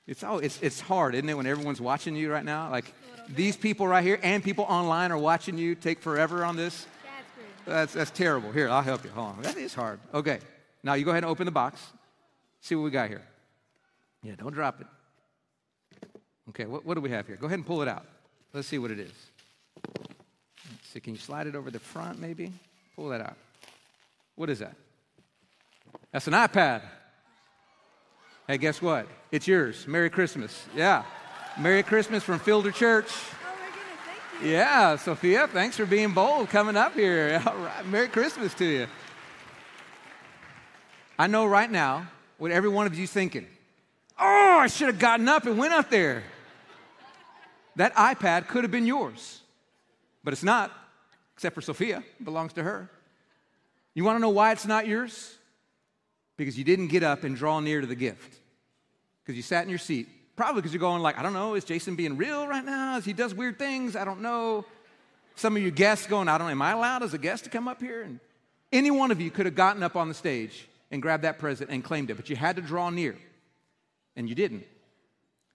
It's, 0.05 0.23
all, 0.23 0.39
it's, 0.39 0.59
it's 0.61 0.79
hard, 0.79 1.15
isn't 1.15 1.27
it, 1.27 1.35
when 1.35 1.47
everyone's 1.47 1.81
watching 1.81 2.15
you 2.15 2.31
right 2.31 2.45
now? 2.45 2.69
Like 2.69 2.93
these 3.27 3.57
people 3.57 3.87
right 3.87 4.03
here 4.03 4.19
and 4.21 4.43
people 4.43 4.65
online 4.69 5.11
are 5.11 5.17
watching 5.17 5.57
you 5.57 5.73
take 5.73 5.99
forever 5.99 6.45
on 6.45 6.55
this. 6.55 6.85
That's, 7.65 7.93
that's 7.93 8.11
terrible. 8.11 8.51
Here, 8.51 8.69
I'll 8.69 8.81
help 8.81 9.03
you. 9.03 9.09
Hold 9.11 9.37
on. 9.37 9.41
That 9.41 9.57
is 9.57 9.73
hard. 9.73 9.99
Okay. 10.13 10.39
Now 10.83 10.93
you 10.93 11.05
go 11.05 11.11
ahead 11.11 11.23
and 11.23 11.31
open 11.31 11.45
the 11.45 11.51
box. 11.51 11.81
See 12.61 12.75
what 12.75 12.83
we 12.83 12.91
got 12.91 13.09
here. 13.09 13.23
Yeah, 14.23 14.35
don't 14.35 14.53
drop 14.53 14.81
it. 14.81 14.87
Okay, 16.49 16.65
what, 16.65 16.85
what 16.85 16.93
do 16.95 17.01
we 17.01 17.09
have 17.09 17.27
here? 17.27 17.35
Go 17.35 17.47
ahead 17.47 17.59
and 17.59 17.65
pull 17.65 17.81
it 17.81 17.87
out. 17.87 18.05
Let's 18.53 18.67
see 18.67 18.79
what 18.79 18.91
it 18.91 18.99
is. 18.99 19.13
So 20.91 20.99
can 20.99 21.13
you 21.13 21.19
slide 21.19 21.45
it 21.45 21.55
over 21.55 21.69
the 21.69 21.79
front 21.79 22.19
maybe? 22.19 22.51
Pull 22.95 23.09
that 23.09 23.21
out. 23.21 23.35
What 24.35 24.49
is 24.49 24.59
that? 24.59 24.75
That's 26.11 26.27
an 26.27 26.33
iPad. 26.33 26.81
Hey, 28.47 28.57
guess 28.57 28.81
what? 28.81 29.07
It's 29.31 29.47
yours. 29.47 29.87
Merry 29.87 30.09
Christmas. 30.09 30.65
Yeah. 30.75 31.03
Merry 31.59 31.83
Christmas 31.83 32.23
from 32.23 32.39
Fielder 32.39 32.71
Church. 32.71 33.11
Oh 33.11 33.55
my 33.59 33.65
goodness, 33.67 33.81
thank 34.31 34.43
you. 34.43 34.51
Yeah, 34.51 34.95
Sophia, 34.95 35.47
thanks 35.47 35.77
for 35.77 35.85
being 35.85 36.13
bold 36.13 36.49
coming 36.49 36.75
up 36.75 36.95
here. 36.95 37.39
All 37.45 37.57
right. 37.57 37.85
Merry 37.85 38.07
Christmas 38.07 38.55
to 38.55 38.65
you. 38.65 38.87
I 41.19 41.27
know 41.27 41.45
right 41.45 41.69
now 41.69 42.07
what 42.39 42.49
every 42.49 42.69
one 42.69 42.87
of 42.87 42.97
you 42.97 43.05
thinking. 43.05 43.45
Oh, 44.17 44.57
I 44.61 44.67
should 44.67 44.87
have 44.87 44.99
gotten 44.99 45.27
up 45.27 45.45
and 45.45 45.57
went 45.57 45.73
up 45.73 45.91
there. 45.91 46.23
That 47.75 47.93
iPad 47.93 48.47
could 48.47 48.63
have 48.63 48.71
been 48.71 48.87
yours. 48.87 49.41
But 50.29 50.33
it's 50.33 50.43
not, 50.43 50.71
except 51.33 51.55
for 51.55 51.61
Sophia, 51.61 52.03
it 52.19 52.23
belongs 52.23 52.53
to 52.53 52.61
her. 52.61 52.87
You 53.95 54.03
want 54.03 54.17
to 54.17 54.19
know 54.19 54.29
why 54.29 54.51
it's 54.51 54.67
not 54.67 54.85
yours? 54.85 55.35
Because 56.37 56.55
you 56.55 56.63
didn't 56.63 56.89
get 56.89 57.01
up 57.01 57.23
and 57.23 57.35
draw 57.35 57.59
near 57.61 57.81
to 57.81 57.87
the 57.87 57.95
gift. 57.95 58.39
Because 59.23 59.35
you 59.35 59.41
sat 59.41 59.63
in 59.63 59.71
your 59.71 59.79
seat. 59.79 60.07
Probably 60.35 60.61
because 60.61 60.71
you're 60.71 60.79
going 60.79 61.01
like, 61.01 61.17
I 61.17 61.23
don't 61.23 61.33
know, 61.33 61.55
is 61.55 61.63
Jason 61.63 61.95
being 61.95 62.15
real 62.15 62.47
right 62.47 62.63
now? 62.63 62.97
As 62.97 63.05
he 63.05 63.13
does 63.13 63.33
weird 63.33 63.57
things? 63.57 63.95
I 63.95 64.05
don't 64.05 64.21
know. 64.21 64.65
Some 65.35 65.57
of 65.57 65.63
you 65.63 65.71
guests 65.71 66.05
going, 66.05 66.27
I 66.27 66.37
don't 66.37 66.45
know, 66.45 66.51
am 66.51 66.61
I 66.61 66.73
allowed 66.73 67.01
as 67.01 67.15
a 67.15 67.17
guest 67.17 67.45
to 67.45 67.49
come 67.49 67.67
up 67.67 67.81
here? 67.81 68.03
And 68.03 68.19
any 68.71 68.91
one 68.91 69.09
of 69.09 69.19
you 69.19 69.31
could 69.31 69.47
have 69.47 69.55
gotten 69.55 69.81
up 69.81 69.95
on 69.95 70.09
the 70.09 70.13
stage 70.13 70.67
and 70.91 71.01
grabbed 71.01 71.23
that 71.23 71.39
present 71.39 71.71
and 71.71 71.83
claimed 71.83 72.11
it, 72.11 72.17
but 72.17 72.29
you 72.29 72.35
had 72.35 72.57
to 72.57 72.61
draw 72.61 72.91
near, 72.91 73.17
and 74.15 74.29
you 74.29 74.35
didn't. 74.35 74.63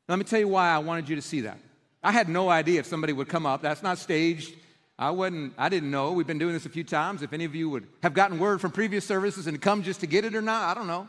Let 0.09 0.19
me 0.19 0.25
tell 0.25 0.41
you 0.41 0.49
why 0.49 0.71
I 0.71 0.79
wanted 0.79 1.09
you 1.09 1.15
to 1.15 1.23
see 1.23 1.43
that. 1.43 1.61
I 2.03 2.11
had 2.11 2.29
no 2.29 2.49
idea 2.49 2.81
if 2.81 2.87
somebody 2.87 3.13
would 3.13 3.29
come 3.29 3.47
up. 3.47 3.63
That's 3.63 3.81
not 3.81 3.99
staged. 3.99 4.53
I 4.99 5.11
wasn't, 5.11 5.55
I 5.59 5.69
didn't 5.69 5.91
know. 5.91 6.13
We've 6.13 6.27
been 6.27 6.39
doing 6.39 6.53
this 6.53 6.67
a 6.67 6.71
few 6.71 6.85
times. 6.85 7.23
If 7.23 7.33
any 7.33 7.45
of 7.45 7.55
you 7.55 7.69
would 7.71 7.87
have 8.03 8.15
gotten 8.15 8.39
word 8.39 8.61
from 8.61 8.71
previous 8.71 9.05
services 9.05 9.47
and 9.47 9.61
come 9.61 9.83
just 9.83 10.01
to 10.01 10.07
get 10.07 10.25
it 10.25 10.35
or 10.35 10.43
not, 10.43 10.71
I 10.71 10.75
don't 10.79 10.87
know. 10.87 11.09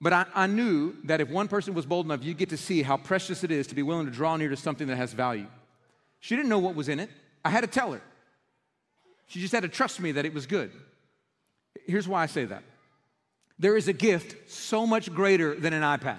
But 0.00 0.12
I, 0.12 0.26
I 0.34 0.46
knew 0.46 0.94
that 1.04 1.20
if 1.20 1.28
one 1.28 1.48
person 1.48 1.74
was 1.74 1.84
bold 1.84 2.06
enough, 2.06 2.22
you'd 2.22 2.38
get 2.38 2.50
to 2.50 2.56
see 2.56 2.82
how 2.82 2.96
precious 2.96 3.42
it 3.42 3.50
is 3.50 3.66
to 3.68 3.74
be 3.74 3.82
willing 3.82 4.06
to 4.06 4.12
draw 4.12 4.36
near 4.36 4.48
to 4.48 4.56
something 4.56 4.86
that 4.86 4.96
has 4.96 5.12
value. 5.12 5.46
She 6.20 6.36
didn't 6.36 6.48
know 6.48 6.60
what 6.60 6.76
was 6.76 6.88
in 6.88 7.00
it. 7.00 7.10
I 7.44 7.50
had 7.50 7.62
to 7.62 7.66
tell 7.66 7.92
her. 7.92 8.00
She 9.26 9.40
just 9.40 9.52
had 9.52 9.64
to 9.64 9.68
trust 9.68 9.98
me 10.00 10.12
that 10.12 10.24
it 10.24 10.32
was 10.32 10.46
good. 10.46 10.70
Here's 11.86 12.06
why 12.06 12.22
I 12.22 12.26
say 12.26 12.44
that 12.44 12.62
there 13.58 13.76
is 13.76 13.88
a 13.88 13.92
gift 13.92 14.50
so 14.50 14.86
much 14.86 15.12
greater 15.12 15.54
than 15.56 15.72
an 15.72 15.82
iPad. 15.82 16.18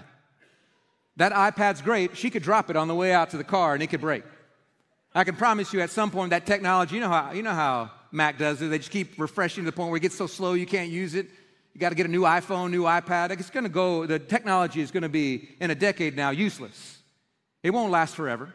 That 1.16 1.32
iPad's 1.32 1.82
great. 1.82 2.18
She 2.18 2.30
could 2.30 2.44
drop 2.44 2.70
it 2.70 2.76
on 2.76 2.88
the 2.88 2.96
way 2.96 3.14
out 3.14 3.30
to 3.30 3.38
the 3.38 3.44
car 3.44 3.74
and 3.74 3.82
it 3.82 3.88
could 3.88 4.02
break. 4.02 4.24
I 5.14 5.24
can 5.24 5.36
promise 5.36 5.74
you 5.74 5.82
at 5.82 5.90
some 5.90 6.12
point 6.12 6.30
that 6.30 6.46
technology, 6.46 6.96
you 6.96 7.02
know 7.02 7.10
how, 7.10 7.32
you 7.32 7.44
know 7.44 7.54
how 7.54 7.92
Mac 8.12 8.38
does 8.38 8.62
it. 8.62 8.68
They 8.68 8.78
just 8.78 8.92
keep 8.92 9.20
refreshing 9.20 9.64
to 9.64 9.72
the 9.72 9.76
point 9.76 9.90
where 9.90 9.98
it 9.98 10.02
gets 10.02 10.16
so 10.16 10.28
slow 10.28 10.54
you 10.54 10.66
can't 10.66 10.90
use 10.90 11.16
it. 11.16 11.28
You 11.74 11.80
got 11.80 11.90
to 11.90 11.96
get 11.96 12.06
a 12.06 12.10
new 12.10 12.22
iPhone, 12.22 12.72
new 12.72 12.84
iPad. 12.84 13.32
It's 13.32 13.50
going 13.50 13.64
to 13.64 13.70
go, 13.70 14.06
the 14.06 14.20
technology 14.20 14.82
is 14.82 14.92
going 14.92 15.04
to 15.04 15.10
be 15.10 15.50
in 15.60 15.72
a 15.72 15.76
decade 15.76 16.16
now 16.16 16.30
useless. 16.30 17.00
It 17.64 17.72
won't 17.72 17.92
last 17.92 18.16
forever. 18.16 18.54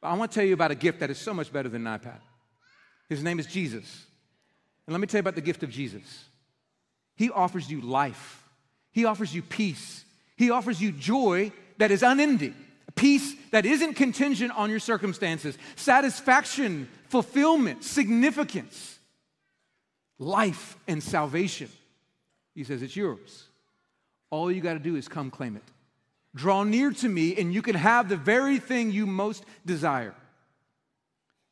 But 0.00 0.08
I 0.08 0.14
want 0.14 0.30
to 0.30 0.34
tell 0.34 0.46
you 0.46 0.54
about 0.54 0.70
a 0.70 0.76
gift 0.76 1.00
that 1.00 1.10
is 1.10 1.18
so 1.18 1.32
much 1.32 1.52
better 1.52 1.68
than 1.68 1.86
an 1.86 1.98
iPad. 1.98 2.20
His 3.08 3.22
name 3.22 3.38
is 3.38 3.46
Jesus. 3.46 4.06
And 4.86 4.92
let 4.92 5.00
me 5.00 5.06
tell 5.06 5.18
you 5.18 5.20
about 5.20 5.34
the 5.34 5.40
gift 5.40 5.62
of 5.62 5.70
Jesus. 5.70 6.24
He 7.16 7.30
offers 7.30 7.70
you 7.70 7.80
life, 7.80 8.42
He 8.90 9.04
offers 9.04 9.34
you 9.34 9.42
peace, 9.42 10.04
he 10.36 10.50
offers 10.50 10.80
you 10.80 10.92
joy 10.92 11.52
that 11.78 11.90
is 11.90 12.02
unending, 12.02 12.54
peace 12.94 13.34
that 13.50 13.66
isn't 13.66 13.94
contingent 13.94 14.52
on 14.56 14.70
your 14.70 14.78
circumstances, 14.78 15.56
satisfaction, 15.76 16.88
fulfillment, 17.08 17.84
significance, 17.84 18.98
life, 20.18 20.76
and 20.86 21.02
salvation. 21.02 21.68
He 22.54 22.64
says, 22.64 22.82
It's 22.82 22.96
yours. 22.96 23.48
All 24.30 24.50
you 24.50 24.60
got 24.60 24.74
to 24.74 24.78
do 24.80 24.96
is 24.96 25.08
come 25.08 25.30
claim 25.30 25.56
it. 25.56 25.62
Draw 26.34 26.64
near 26.64 26.90
to 26.90 27.08
me, 27.08 27.36
and 27.36 27.54
you 27.54 27.62
can 27.62 27.76
have 27.76 28.08
the 28.08 28.16
very 28.16 28.58
thing 28.58 28.90
you 28.90 29.06
most 29.06 29.44
desire. 29.64 30.14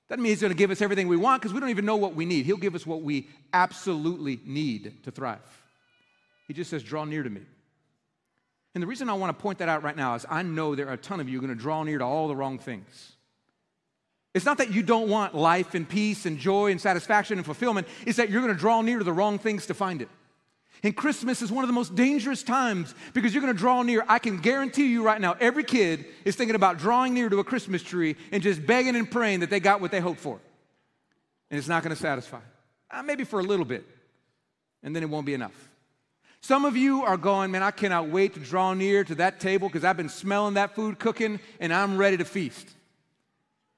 Doesn't 0.08 0.22
mean 0.22 0.30
he's 0.30 0.40
going 0.40 0.52
to 0.52 0.58
give 0.58 0.70
us 0.70 0.82
everything 0.82 1.08
we 1.08 1.16
want 1.16 1.40
because 1.40 1.54
we 1.54 1.60
don't 1.60 1.70
even 1.70 1.86
know 1.86 1.96
what 1.96 2.14
we 2.14 2.24
need. 2.24 2.44
He'll 2.44 2.56
give 2.56 2.74
us 2.74 2.84
what 2.84 3.02
we 3.02 3.28
absolutely 3.52 4.40
need 4.44 5.04
to 5.04 5.10
thrive. 5.10 5.38
He 6.48 6.54
just 6.54 6.70
says, 6.70 6.82
Draw 6.82 7.04
near 7.04 7.22
to 7.22 7.30
me. 7.30 7.42
And 8.74 8.82
the 8.82 8.86
reason 8.86 9.08
I 9.08 9.14
want 9.14 9.36
to 9.36 9.42
point 9.42 9.58
that 9.58 9.68
out 9.68 9.82
right 9.82 9.96
now 9.96 10.14
is 10.14 10.24
I 10.28 10.42
know 10.42 10.74
there 10.74 10.88
are 10.88 10.94
a 10.94 10.98
ton 10.98 11.20
of 11.20 11.28
you 11.28 11.38
going 11.40 11.50
to 11.50 11.54
draw 11.54 11.82
near 11.82 11.98
to 11.98 12.04
all 12.04 12.28
the 12.28 12.36
wrong 12.36 12.58
things. 12.58 13.12
It's 14.34 14.46
not 14.46 14.58
that 14.58 14.72
you 14.72 14.82
don't 14.82 15.08
want 15.08 15.34
life 15.34 15.74
and 15.74 15.86
peace 15.86 16.24
and 16.24 16.38
joy 16.38 16.70
and 16.70 16.80
satisfaction 16.80 17.36
and 17.36 17.44
fulfillment, 17.44 17.86
it's 18.06 18.16
that 18.16 18.30
you're 18.30 18.40
going 18.40 18.54
to 18.54 18.58
draw 18.58 18.80
near 18.80 18.98
to 18.98 19.04
the 19.04 19.12
wrong 19.12 19.38
things 19.38 19.66
to 19.66 19.74
find 19.74 20.00
it. 20.00 20.08
And 20.82 20.96
Christmas 20.96 21.42
is 21.42 21.52
one 21.52 21.62
of 21.62 21.68
the 21.68 21.74
most 21.74 21.94
dangerous 21.94 22.42
times 22.42 22.94
because 23.12 23.32
you're 23.32 23.42
going 23.42 23.54
to 23.54 23.58
draw 23.58 23.82
near. 23.82 24.04
I 24.08 24.18
can 24.18 24.38
guarantee 24.38 24.86
you 24.86 25.04
right 25.04 25.20
now, 25.20 25.36
every 25.38 25.62
kid 25.62 26.06
is 26.24 26.34
thinking 26.34 26.56
about 26.56 26.78
drawing 26.78 27.14
near 27.14 27.28
to 27.28 27.38
a 27.38 27.44
Christmas 27.44 27.82
tree 27.82 28.16
and 28.32 28.42
just 28.42 28.66
begging 28.66 28.96
and 28.96 29.08
praying 29.08 29.40
that 29.40 29.50
they 29.50 29.60
got 29.60 29.80
what 29.80 29.92
they 29.92 30.00
hoped 30.00 30.18
for. 30.18 30.40
And 31.50 31.58
it's 31.58 31.68
not 31.68 31.84
going 31.84 31.94
to 31.94 32.00
satisfy. 32.00 32.40
Uh, 32.90 33.02
maybe 33.02 33.24
for 33.24 33.38
a 33.38 33.44
little 33.44 33.64
bit, 33.64 33.86
and 34.82 34.96
then 34.96 35.02
it 35.02 35.10
won't 35.10 35.26
be 35.26 35.34
enough. 35.34 35.71
Some 36.42 36.64
of 36.64 36.76
you 36.76 37.04
are 37.04 37.16
going, 37.16 37.52
man, 37.52 37.62
I 37.62 37.70
cannot 37.70 38.08
wait 38.08 38.34
to 38.34 38.40
draw 38.40 38.74
near 38.74 39.04
to 39.04 39.14
that 39.16 39.38
table 39.38 39.68
because 39.68 39.84
I've 39.84 39.96
been 39.96 40.08
smelling 40.08 40.54
that 40.54 40.74
food 40.74 40.98
cooking 40.98 41.38
and 41.60 41.72
I'm 41.72 41.96
ready 41.96 42.16
to 42.16 42.24
feast. 42.24 42.68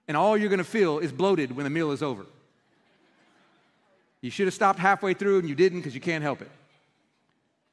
And 0.08 0.16
all 0.16 0.34
you're 0.34 0.48
going 0.48 0.58
to 0.58 0.64
feel 0.64 0.98
is 0.98 1.12
bloated 1.12 1.54
when 1.54 1.64
the 1.64 1.70
meal 1.70 1.92
is 1.92 2.02
over. 2.02 2.24
You 4.22 4.30
should 4.30 4.46
have 4.46 4.54
stopped 4.54 4.78
halfway 4.78 5.12
through 5.12 5.40
and 5.40 5.48
you 5.48 5.54
didn't 5.54 5.80
because 5.80 5.94
you 5.94 6.00
can't 6.00 6.22
help 6.22 6.40
it. 6.40 6.50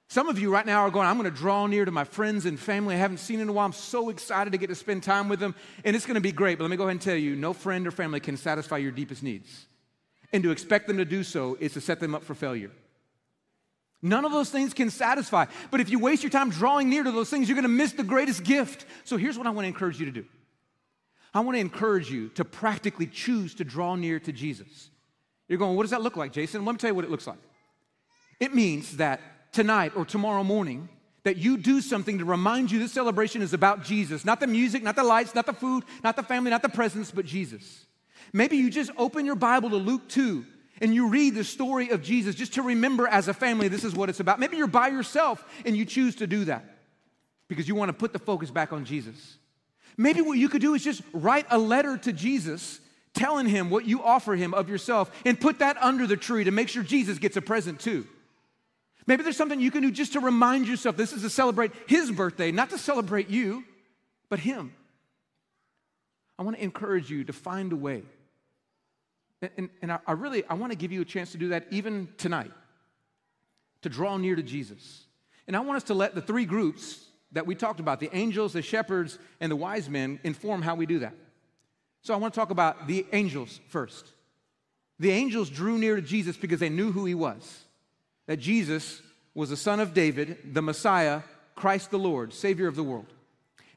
Some 0.09 0.27
of 0.27 0.37
you 0.37 0.51
right 0.51 0.65
now 0.65 0.81
are 0.81 0.91
going, 0.91 1.07
I'm 1.07 1.17
going 1.17 1.31
to 1.31 1.37
draw 1.37 1.67
near 1.67 1.85
to 1.85 1.91
my 1.91 2.03
friends 2.03 2.45
and 2.45 2.59
family 2.59 2.95
I 2.95 2.97
haven't 2.97 3.19
seen 3.19 3.39
in 3.39 3.47
a 3.47 3.53
while. 3.53 3.65
I'm 3.65 3.71
so 3.71 4.09
excited 4.09 4.51
to 4.51 4.57
get 4.57 4.67
to 4.67 4.75
spend 4.75 5.03
time 5.03 5.29
with 5.29 5.39
them, 5.39 5.55
and 5.85 5.95
it's 5.95 6.05
going 6.05 6.15
to 6.15 6.21
be 6.21 6.33
great. 6.33 6.57
But 6.57 6.65
let 6.65 6.69
me 6.69 6.75
go 6.75 6.83
ahead 6.83 6.91
and 6.91 7.01
tell 7.01 7.15
you 7.15 7.37
no 7.37 7.53
friend 7.53 7.87
or 7.87 7.91
family 7.91 8.19
can 8.19 8.35
satisfy 8.35 8.75
your 8.75 8.91
deepest 8.91 9.23
needs. 9.23 9.67
And 10.33 10.43
to 10.43 10.51
expect 10.51 10.87
them 10.87 10.97
to 10.97 11.05
do 11.05 11.23
so 11.23 11.55
is 11.61 11.71
to 11.75 11.81
set 11.81 12.01
them 12.01 12.13
up 12.13 12.25
for 12.25 12.35
failure. 12.35 12.71
None 14.01 14.25
of 14.25 14.31
those 14.31 14.49
things 14.49 14.73
can 14.73 14.89
satisfy. 14.89 15.45
But 15.69 15.79
if 15.79 15.89
you 15.89 15.99
waste 15.99 16.23
your 16.23 16.31
time 16.31 16.49
drawing 16.49 16.89
near 16.89 17.03
to 17.03 17.11
those 17.11 17.29
things, 17.29 17.47
you're 17.47 17.55
going 17.55 17.63
to 17.63 17.69
miss 17.69 17.91
the 17.91 18.03
greatest 18.03 18.43
gift. 18.43 18.85
So 19.03 19.17
here's 19.17 19.37
what 19.37 19.45
I 19.45 19.51
want 19.51 19.65
to 19.65 19.67
encourage 19.67 19.99
you 19.99 20.05
to 20.05 20.11
do 20.11 20.25
I 21.33 21.39
want 21.41 21.55
to 21.55 21.61
encourage 21.61 22.09
you 22.09 22.29
to 22.29 22.43
practically 22.43 23.07
choose 23.07 23.53
to 23.55 23.63
draw 23.63 23.95
near 23.95 24.19
to 24.19 24.31
Jesus. 24.31 24.89
You're 25.47 25.59
going, 25.59 25.75
what 25.75 25.83
does 25.83 25.91
that 25.91 26.01
look 26.01 26.15
like, 26.15 26.33
Jason? 26.33 26.65
Let 26.65 26.71
me 26.71 26.77
tell 26.77 26.89
you 26.89 26.95
what 26.95 27.05
it 27.05 27.11
looks 27.11 27.27
like. 27.27 27.39
It 28.39 28.55
means 28.55 28.97
that 28.97 29.21
tonight 29.51 29.93
or 29.95 30.05
tomorrow 30.05 30.43
morning 30.43 30.89
that 31.23 31.37
you 31.37 31.57
do 31.57 31.81
something 31.81 32.17
to 32.17 32.25
remind 32.25 32.71
you 32.71 32.79
this 32.79 32.91
celebration 32.91 33.41
is 33.41 33.53
about 33.53 33.83
Jesus, 33.83 34.25
not 34.25 34.39
the 34.39 34.47
music, 34.47 34.81
not 34.81 34.95
the 34.95 35.03
lights, 35.03 35.35
not 35.35 35.45
the 35.45 35.53
food, 35.53 35.83
not 36.03 36.15
the 36.15 36.23
family, 36.23 36.49
not 36.49 36.63
the 36.63 36.69
presents, 36.69 37.11
but 37.11 37.25
Jesus. 37.25 37.85
Maybe 38.33 38.57
you 38.57 38.71
just 38.71 38.91
open 38.97 39.25
your 39.25 39.35
Bible 39.35 39.69
to 39.69 39.75
Luke 39.75 40.07
2 40.09 40.45
and 40.81 40.93
you 40.93 41.07
read 41.07 41.35
the 41.35 41.43
story 41.43 41.89
of 41.89 42.01
Jesus 42.01 42.35
just 42.35 42.55
to 42.55 42.63
remember 42.63 43.07
as 43.07 43.27
a 43.27 43.33
family 43.33 43.67
this 43.67 43.83
is 43.83 43.95
what 43.95 44.09
it's 44.09 44.19
about. 44.19 44.39
Maybe 44.39 44.57
you're 44.57 44.67
by 44.67 44.89
yourself 44.89 45.45
and 45.65 45.77
you 45.77 45.85
choose 45.85 46.15
to 46.17 46.27
do 46.27 46.45
that 46.45 46.65
because 47.47 47.67
you 47.67 47.75
want 47.75 47.89
to 47.89 47.93
put 47.93 48.11
the 48.11 48.19
focus 48.19 48.49
back 48.49 48.73
on 48.73 48.83
Jesus. 48.83 49.37
Maybe 49.95 50.21
what 50.21 50.37
you 50.37 50.49
could 50.49 50.61
do 50.61 50.73
is 50.73 50.83
just 50.83 51.01
write 51.13 51.45
a 51.49 51.57
letter 51.57 51.97
to 51.99 52.11
Jesus 52.11 52.79
telling 53.13 53.45
him 53.45 53.69
what 53.69 53.85
you 53.85 54.01
offer 54.03 54.35
him 54.35 54.53
of 54.53 54.69
yourself 54.69 55.11
and 55.25 55.39
put 55.39 55.59
that 55.59 55.77
under 55.81 56.07
the 56.07 56.17
tree 56.17 56.45
to 56.45 56.51
make 56.51 56.69
sure 56.69 56.81
Jesus 56.81 57.19
gets 57.19 57.37
a 57.37 57.41
present 57.41 57.79
too. 57.79 58.07
Maybe 59.05 59.23
there's 59.23 59.37
something 59.37 59.59
you 59.59 59.71
can 59.71 59.81
do 59.81 59.91
just 59.91 60.13
to 60.13 60.19
remind 60.19 60.67
yourself 60.67 60.95
this 60.95 61.13
is 61.13 61.21
to 61.23 61.29
celebrate 61.29 61.71
his 61.87 62.11
birthday, 62.11 62.51
not 62.51 62.69
to 62.69 62.77
celebrate 62.77 63.29
you, 63.29 63.63
but 64.29 64.39
him. 64.39 64.73
I 66.39 66.43
want 66.43 66.57
to 66.57 66.63
encourage 66.63 67.09
you 67.09 67.23
to 67.25 67.33
find 67.33 67.71
a 67.71 67.75
way. 67.75 68.03
And, 69.41 69.69
and, 69.81 69.91
I, 69.91 70.11
really, 70.11 70.45
I 70.45 70.53
want 70.53 70.71
to 70.71 70.77
give 70.77 70.91
you 70.91 71.01
a 71.01 71.05
chance 71.05 71.31
to 71.31 71.37
do 71.37 71.49
that 71.49 71.65
even 71.71 72.09
tonight, 72.17 72.51
to 73.81 73.89
draw 73.89 74.17
near 74.17 74.35
to 74.35 74.43
Jesus. 74.43 75.05
And 75.47 75.55
I 75.55 75.61
want 75.61 75.77
us 75.77 75.83
to 75.83 75.93
let 75.93 76.13
the 76.13 76.21
three 76.21 76.45
groups 76.45 77.03
that 77.31 77.47
we 77.47 77.55
talked 77.55 77.79
about, 77.79 77.99
the 77.99 78.15
angels, 78.15 78.53
the 78.53 78.61
shepherds, 78.61 79.17
and 79.39 79.51
the 79.51 79.55
wise 79.55 79.89
men, 79.89 80.19
inform 80.23 80.61
how 80.61 80.75
we 80.75 80.85
do 80.85 80.99
that. 80.99 81.15
So 82.03 82.13
I 82.13 82.17
want 82.17 82.33
to 82.33 82.39
talk 82.39 82.51
about 82.51 82.87
the 82.87 83.05
angels 83.13 83.59
first. 83.69 84.05
The 84.99 85.11
angels 85.11 85.49
drew 85.49 85.77
near 85.77 85.95
to 85.95 86.01
Jesus 86.01 86.37
because 86.37 86.59
they 86.59 86.69
knew 86.69 86.91
who 86.91 87.05
he 87.05 87.15
was 87.15 87.65
that 88.27 88.37
Jesus 88.37 89.01
was 89.33 89.49
the 89.49 89.57
son 89.57 89.79
of 89.79 89.93
David, 89.93 90.53
the 90.53 90.61
Messiah, 90.61 91.21
Christ 91.55 91.91
the 91.91 91.99
Lord, 91.99 92.33
Savior 92.33 92.67
of 92.67 92.75
the 92.75 92.83
world. 92.83 93.07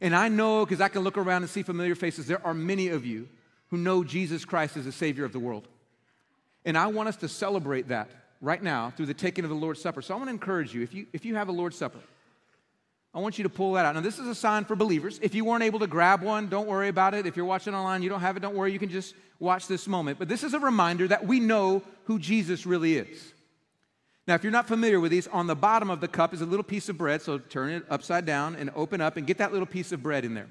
And 0.00 0.14
I 0.14 0.28
know, 0.28 0.64
because 0.64 0.80
I 0.80 0.88
can 0.88 1.02
look 1.02 1.16
around 1.16 1.42
and 1.42 1.50
see 1.50 1.62
familiar 1.62 1.94
faces, 1.94 2.26
there 2.26 2.44
are 2.47 2.54
many 2.54 2.88
of 2.88 3.06
you 3.06 3.28
who 3.74 3.80
know 3.80 4.04
Jesus 4.04 4.44
Christ 4.44 4.76
as 4.76 4.84
the 4.84 4.92
Savior 4.92 5.24
of 5.24 5.32
the 5.32 5.40
world. 5.40 5.66
And 6.64 6.78
I 6.78 6.86
want 6.86 7.08
us 7.08 7.16
to 7.16 7.28
celebrate 7.28 7.88
that 7.88 8.08
right 8.40 8.62
now 8.62 8.92
through 8.96 9.06
the 9.06 9.14
taking 9.14 9.42
of 9.42 9.50
the 9.50 9.56
Lord's 9.56 9.82
Supper. 9.82 10.00
So 10.00 10.14
I 10.14 10.16
want 10.16 10.28
to 10.28 10.32
encourage 10.32 10.72
you 10.72 10.82
if 10.82 10.94
you, 10.94 11.06
if 11.12 11.24
you 11.24 11.34
have 11.34 11.48
a 11.48 11.52
Lord's 11.52 11.76
Supper, 11.76 11.98
I 13.12 13.18
want 13.18 13.36
you 13.36 13.42
to 13.42 13.48
pull 13.48 13.72
that 13.72 13.84
out. 13.84 13.96
Now, 13.96 14.00
this 14.00 14.20
is 14.20 14.28
a 14.28 14.34
sign 14.34 14.64
for 14.64 14.76
believers. 14.76 15.18
If 15.22 15.34
you 15.34 15.44
weren't 15.44 15.64
able 15.64 15.80
to 15.80 15.88
grab 15.88 16.22
one, 16.22 16.48
don't 16.48 16.68
worry 16.68 16.86
about 16.86 17.14
it. 17.14 17.26
If 17.26 17.36
you're 17.36 17.46
watching 17.46 17.74
online, 17.74 18.00
you 18.02 18.08
don't 18.08 18.20
have 18.20 18.36
it, 18.36 18.40
don't 18.40 18.54
worry. 18.54 18.72
You 18.72 18.78
can 18.78 18.90
just 18.90 19.16
watch 19.40 19.66
this 19.66 19.88
moment. 19.88 20.20
But 20.20 20.28
this 20.28 20.44
is 20.44 20.54
a 20.54 20.60
reminder 20.60 21.08
that 21.08 21.26
we 21.26 21.40
know 21.40 21.82
who 22.04 22.20
Jesus 22.20 22.66
really 22.66 22.96
is. 22.96 23.32
Now, 24.28 24.36
if 24.36 24.44
you're 24.44 24.52
not 24.52 24.68
familiar 24.68 25.00
with 25.00 25.10
these, 25.10 25.26
on 25.26 25.48
the 25.48 25.56
bottom 25.56 25.90
of 25.90 26.00
the 26.00 26.06
cup 26.06 26.32
is 26.32 26.42
a 26.42 26.46
little 26.46 26.62
piece 26.62 26.88
of 26.88 26.96
bread. 26.96 27.22
So 27.22 27.38
turn 27.38 27.70
it 27.70 27.84
upside 27.90 28.24
down 28.24 28.54
and 28.54 28.70
open 28.76 29.00
up 29.00 29.16
and 29.16 29.26
get 29.26 29.38
that 29.38 29.52
little 29.52 29.66
piece 29.66 29.90
of 29.90 30.00
bread 30.00 30.24
in 30.24 30.34
there. 30.34 30.48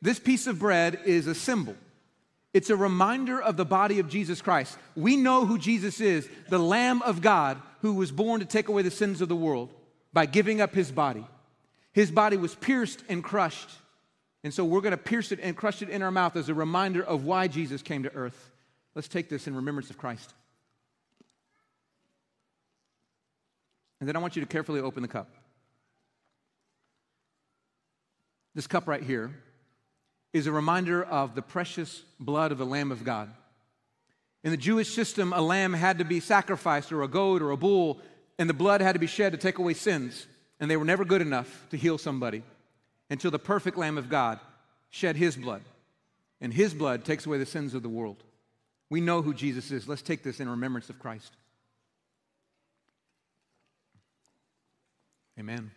This 0.00 0.18
piece 0.18 0.46
of 0.46 0.58
bread 0.58 1.00
is 1.04 1.26
a 1.26 1.34
symbol. 1.34 1.74
It's 2.54 2.70
a 2.70 2.76
reminder 2.76 3.40
of 3.40 3.56
the 3.56 3.64
body 3.64 3.98
of 3.98 4.08
Jesus 4.08 4.40
Christ. 4.40 4.78
We 4.96 5.16
know 5.16 5.44
who 5.44 5.58
Jesus 5.58 6.00
is, 6.00 6.28
the 6.48 6.58
Lamb 6.58 7.02
of 7.02 7.20
God 7.20 7.60
who 7.82 7.94
was 7.94 8.10
born 8.10 8.40
to 8.40 8.46
take 8.46 8.68
away 8.68 8.82
the 8.82 8.90
sins 8.90 9.20
of 9.20 9.28
the 9.28 9.36
world 9.36 9.72
by 10.12 10.26
giving 10.26 10.60
up 10.60 10.74
his 10.74 10.90
body. 10.90 11.26
His 11.92 12.10
body 12.10 12.36
was 12.36 12.54
pierced 12.54 13.02
and 13.08 13.22
crushed. 13.22 13.70
And 14.44 14.54
so 14.54 14.64
we're 14.64 14.80
going 14.80 14.92
to 14.92 14.96
pierce 14.96 15.32
it 15.32 15.40
and 15.42 15.56
crush 15.56 15.82
it 15.82 15.88
in 15.88 16.02
our 16.02 16.10
mouth 16.10 16.36
as 16.36 16.48
a 16.48 16.54
reminder 16.54 17.02
of 17.02 17.24
why 17.24 17.48
Jesus 17.48 17.82
came 17.82 18.04
to 18.04 18.14
earth. 18.14 18.50
Let's 18.94 19.08
take 19.08 19.28
this 19.28 19.46
in 19.46 19.54
remembrance 19.54 19.90
of 19.90 19.98
Christ. 19.98 20.32
And 24.00 24.08
then 24.08 24.16
I 24.16 24.20
want 24.20 24.36
you 24.36 24.42
to 24.42 24.48
carefully 24.48 24.80
open 24.80 25.02
the 25.02 25.08
cup. 25.08 25.28
This 28.54 28.66
cup 28.66 28.88
right 28.88 29.02
here 29.02 29.32
is 30.32 30.46
a 30.46 30.52
reminder 30.52 31.02
of 31.02 31.34
the 31.34 31.42
precious 31.42 32.02
blood 32.20 32.52
of 32.52 32.58
the 32.58 32.66
Lamb 32.66 32.92
of 32.92 33.04
God. 33.04 33.30
In 34.44 34.50
the 34.50 34.56
Jewish 34.56 34.94
system, 34.94 35.32
a 35.32 35.40
lamb 35.40 35.72
had 35.72 35.98
to 35.98 36.04
be 36.04 36.20
sacrificed, 36.20 36.92
or 36.92 37.02
a 37.02 37.08
goat, 37.08 37.42
or 37.42 37.50
a 37.50 37.56
bull, 37.56 38.00
and 38.38 38.48
the 38.48 38.54
blood 38.54 38.80
had 38.80 38.92
to 38.92 38.98
be 38.98 39.06
shed 39.06 39.32
to 39.32 39.38
take 39.38 39.58
away 39.58 39.74
sins. 39.74 40.26
And 40.60 40.70
they 40.70 40.76
were 40.76 40.84
never 40.84 41.04
good 41.04 41.22
enough 41.22 41.66
to 41.70 41.76
heal 41.76 41.98
somebody 41.98 42.42
until 43.10 43.30
the 43.30 43.38
perfect 43.38 43.76
Lamb 43.76 43.98
of 43.98 44.08
God 44.08 44.38
shed 44.90 45.16
his 45.16 45.36
blood. 45.36 45.62
And 46.40 46.52
his 46.52 46.72
blood 46.72 47.04
takes 47.04 47.26
away 47.26 47.38
the 47.38 47.46
sins 47.46 47.74
of 47.74 47.82
the 47.82 47.88
world. 47.88 48.22
We 48.90 49.00
know 49.00 49.22
who 49.22 49.34
Jesus 49.34 49.70
is. 49.70 49.88
Let's 49.88 50.02
take 50.02 50.22
this 50.22 50.40
in 50.40 50.48
remembrance 50.48 50.88
of 50.88 50.98
Christ. 50.98 51.32
Amen. 55.38 55.70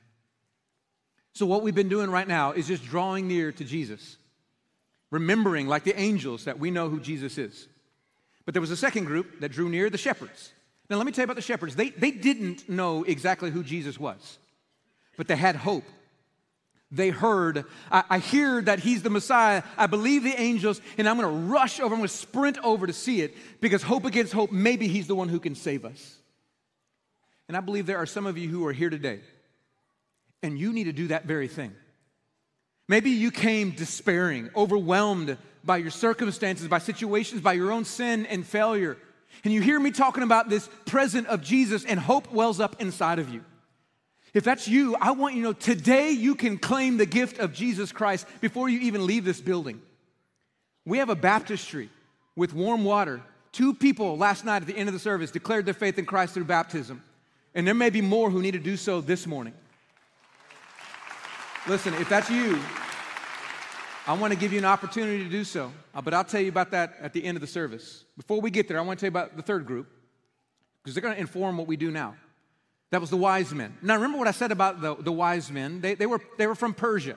So, 1.33 1.45
what 1.45 1.61
we've 1.61 1.75
been 1.75 1.89
doing 1.89 2.09
right 2.09 2.27
now 2.27 2.51
is 2.51 2.67
just 2.67 2.83
drawing 2.83 3.27
near 3.27 3.51
to 3.51 3.63
Jesus, 3.63 4.17
remembering, 5.11 5.67
like 5.67 5.83
the 5.83 5.99
angels, 5.99 6.45
that 6.45 6.57
we 6.57 6.71
know 6.71 6.89
who 6.89 6.99
Jesus 6.99 7.37
is. 7.37 7.67
But 8.45 8.55
there 8.55 8.61
was 8.61 8.71
a 8.71 8.77
second 8.77 9.05
group 9.05 9.41
that 9.41 9.49
drew 9.51 9.69
near 9.69 9.89
the 9.89 9.97
shepherds. 9.97 10.51
Now, 10.89 10.97
let 10.97 11.05
me 11.05 11.11
tell 11.11 11.21
you 11.21 11.25
about 11.25 11.35
the 11.35 11.41
shepherds. 11.41 11.75
They, 11.75 11.89
they 11.89 12.11
didn't 12.11 12.67
know 12.67 13.03
exactly 13.03 13.51
who 13.51 13.63
Jesus 13.63 13.99
was, 13.99 14.39
but 15.15 15.27
they 15.27 15.35
had 15.35 15.55
hope. 15.55 15.85
They 16.91 17.09
heard, 17.09 17.63
I, 17.89 18.03
I 18.09 18.19
hear 18.19 18.61
that 18.63 18.79
he's 18.79 19.01
the 19.01 19.09
Messiah. 19.09 19.63
I 19.77 19.87
believe 19.87 20.23
the 20.23 20.39
angels, 20.39 20.81
and 20.97 21.07
I'm 21.07 21.17
going 21.17 21.29
to 21.29 21.51
rush 21.51 21.79
over, 21.79 21.93
I'm 21.93 22.01
going 22.01 22.09
to 22.09 22.13
sprint 22.13 22.57
over 22.59 22.87
to 22.87 22.93
see 22.93 23.21
it 23.21 23.37
because 23.61 23.81
hope 23.81 24.03
against 24.03 24.33
hope, 24.33 24.51
maybe 24.51 24.87
he's 24.87 25.07
the 25.07 25.15
one 25.15 25.29
who 25.29 25.39
can 25.39 25.55
save 25.55 25.85
us. 25.85 26.17
And 27.47 27.55
I 27.55 27.61
believe 27.61 27.85
there 27.85 27.97
are 27.97 28.05
some 28.05 28.25
of 28.25 28.37
you 28.37 28.49
who 28.49 28.65
are 28.65 28.73
here 28.73 28.89
today 28.89 29.21
and 30.43 30.57
you 30.57 30.73
need 30.73 30.85
to 30.85 30.93
do 30.93 31.07
that 31.07 31.25
very 31.25 31.47
thing. 31.47 31.73
Maybe 32.91 33.11
you 33.11 33.31
came 33.31 33.71
despairing, 33.71 34.49
overwhelmed 34.53 35.37
by 35.63 35.77
your 35.77 35.91
circumstances, 35.91 36.67
by 36.67 36.79
situations, 36.79 37.39
by 37.39 37.53
your 37.53 37.71
own 37.71 37.85
sin 37.85 38.25
and 38.25 38.45
failure. 38.45 38.97
And 39.45 39.53
you 39.53 39.61
hear 39.61 39.79
me 39.79 39.91
talking 39.91 40.23
about 40.23 40.49
this 40.49 40.69
present 40.87 41.27
of 41.27 41.41
Jesus, 41.41 41.85
and 41.85 41.97
hope 41.97 42.33
wells 42.33 42.59
up 42.59 42.81
inside 42.81 43.17
of 43.17 43.29
you. 43.29 43.45
If 44.33 44.43
that's 44.43 44.67
you, 44.67 44.97
I 44.99 45.11
want 45.11 45.35
you 45.35 45.41
to 45.43 45.47
know 45.47 45.53
today 45.53 46.11
you 46.11 46.35
can 46.35 46.57
claim 46.57 46.97
the 46.97 47.05
gift 47.05 47.39
of 47.39 47.53
Jesus 47.53 47.93
Christ 47.93 48.27
before 48.41 48.67
you 48.67 48.81
even 48.81 49.07
leave 49.07 49.23
this 49.23 49.39
building. 49.39 49.81
We 50.85 50.97
have 50.97 51.09
a 51.09 51.15
baptistry 51.15 51.89
with 52.35 52.53
warm 52.53 52.83
water. 52.83 53.21
Two 53.53 53.73
people 53.73 54.17
last 54.17 54.43
night 54.43 54.63
at 54.63 54.67
the 54.67 54.75
end 54.75 54.89
of 54.89 54.93
the 54.93 54.99
service 54.99 55.31
declared 55.31 55.63
their 55.63 55.73
faith 55.73 55.97
in 55.97 56.05
Christ 56.05 56.33
through 56.33 56.43
baptism. 56.43 57.01
And 57.55 57.65
there 57.65 57.73
may 57.73 57.89
be 57.89 58.01
more 58.01 58.29
who 58.29 58.41
need 58.41 58.51
to 58.51 58.59
do 58.59 58.75
so 58.75 58.99
this 58.99 59.25
morning. 59.25 59.53
Listen, 61.67 61.93
if 61.95 62.09
that's 62.09 62.29
you, 62.29 62.59
I 64.07 64.13
want 64.13 64.33
to 64.33 64.39
give 64.39 64.51
you 64.51 64.57
an 64.57 64.65
opportunity 64.65 65.23
to 65.23 65.29
do 65.29 65.43
so. 65.43 65.71
Uh, 65.93 66.01
but 66.01 66.11
I'll 66.11 66.23
tell 66.23 66.41
you 66.41 66.49
about 66.49 66.71
that 66.71 66.95
at 66.99 67.13
the 67.13 67.23
end 67.23 67.37
of 67.37 67.41
the 67.41 67.47
service. 67.47 68.03
Before 68.17 68.41
we 68.41 68.49
get 68.49 68.67
there, 68.67 68.79
I 68.79 68.81
want 68.81 68.99
to 68.99 69.05
tell 69.05 69.13
you 69.13 69.19
about 69.19 69.37
the 69.37 69.43
third 69.43 69.67
group 69.67 69.87
because 70.81 70.95
they're 70.95 71.03
going 71.03 71.13
to 71.13 71.21
inform 71.21 71.57
what 71.57 71.67
we 71.67 71.77
do 71.77 71.91
now. 71.91 72.15
That 72.89 72.99
was 72.99 73.11
the 73.11 73.17
wise 73.17 73.53
men. 73.53 73.77
Now, 73.83 73.95
remember 73.95 74.17
what 74.17 74.27
I 74.27 74.31
said 74.31 74.51
about 74.51 74.81
the, 74.81 74.95
the 74.95 75.11
wise 75.11 75.51
men? 75.51 75.81
They, 75.81 75.93
they, 75.93 76.07
were, 76.07 76.19
they 76.39 76.47
were 76.47 76.55
from 76.55 76.73
Persia. 76.73 77.15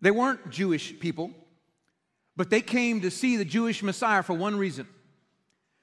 They 0.00 0.10
weren't 0.10 0.50
Jewish 0.50 0.98
people, 0.98 1.30
but 2.36 2.50
they 2.50 2.60
came 2.60 3.02
to 3.02 3.10
see 3.10 3.36
the 3.36 3.44
Jewish 3.44 3.84
Messiah 3.84 4.24
for 4.24 4.34
one 4.34 4.56
reason. 4.56 4.88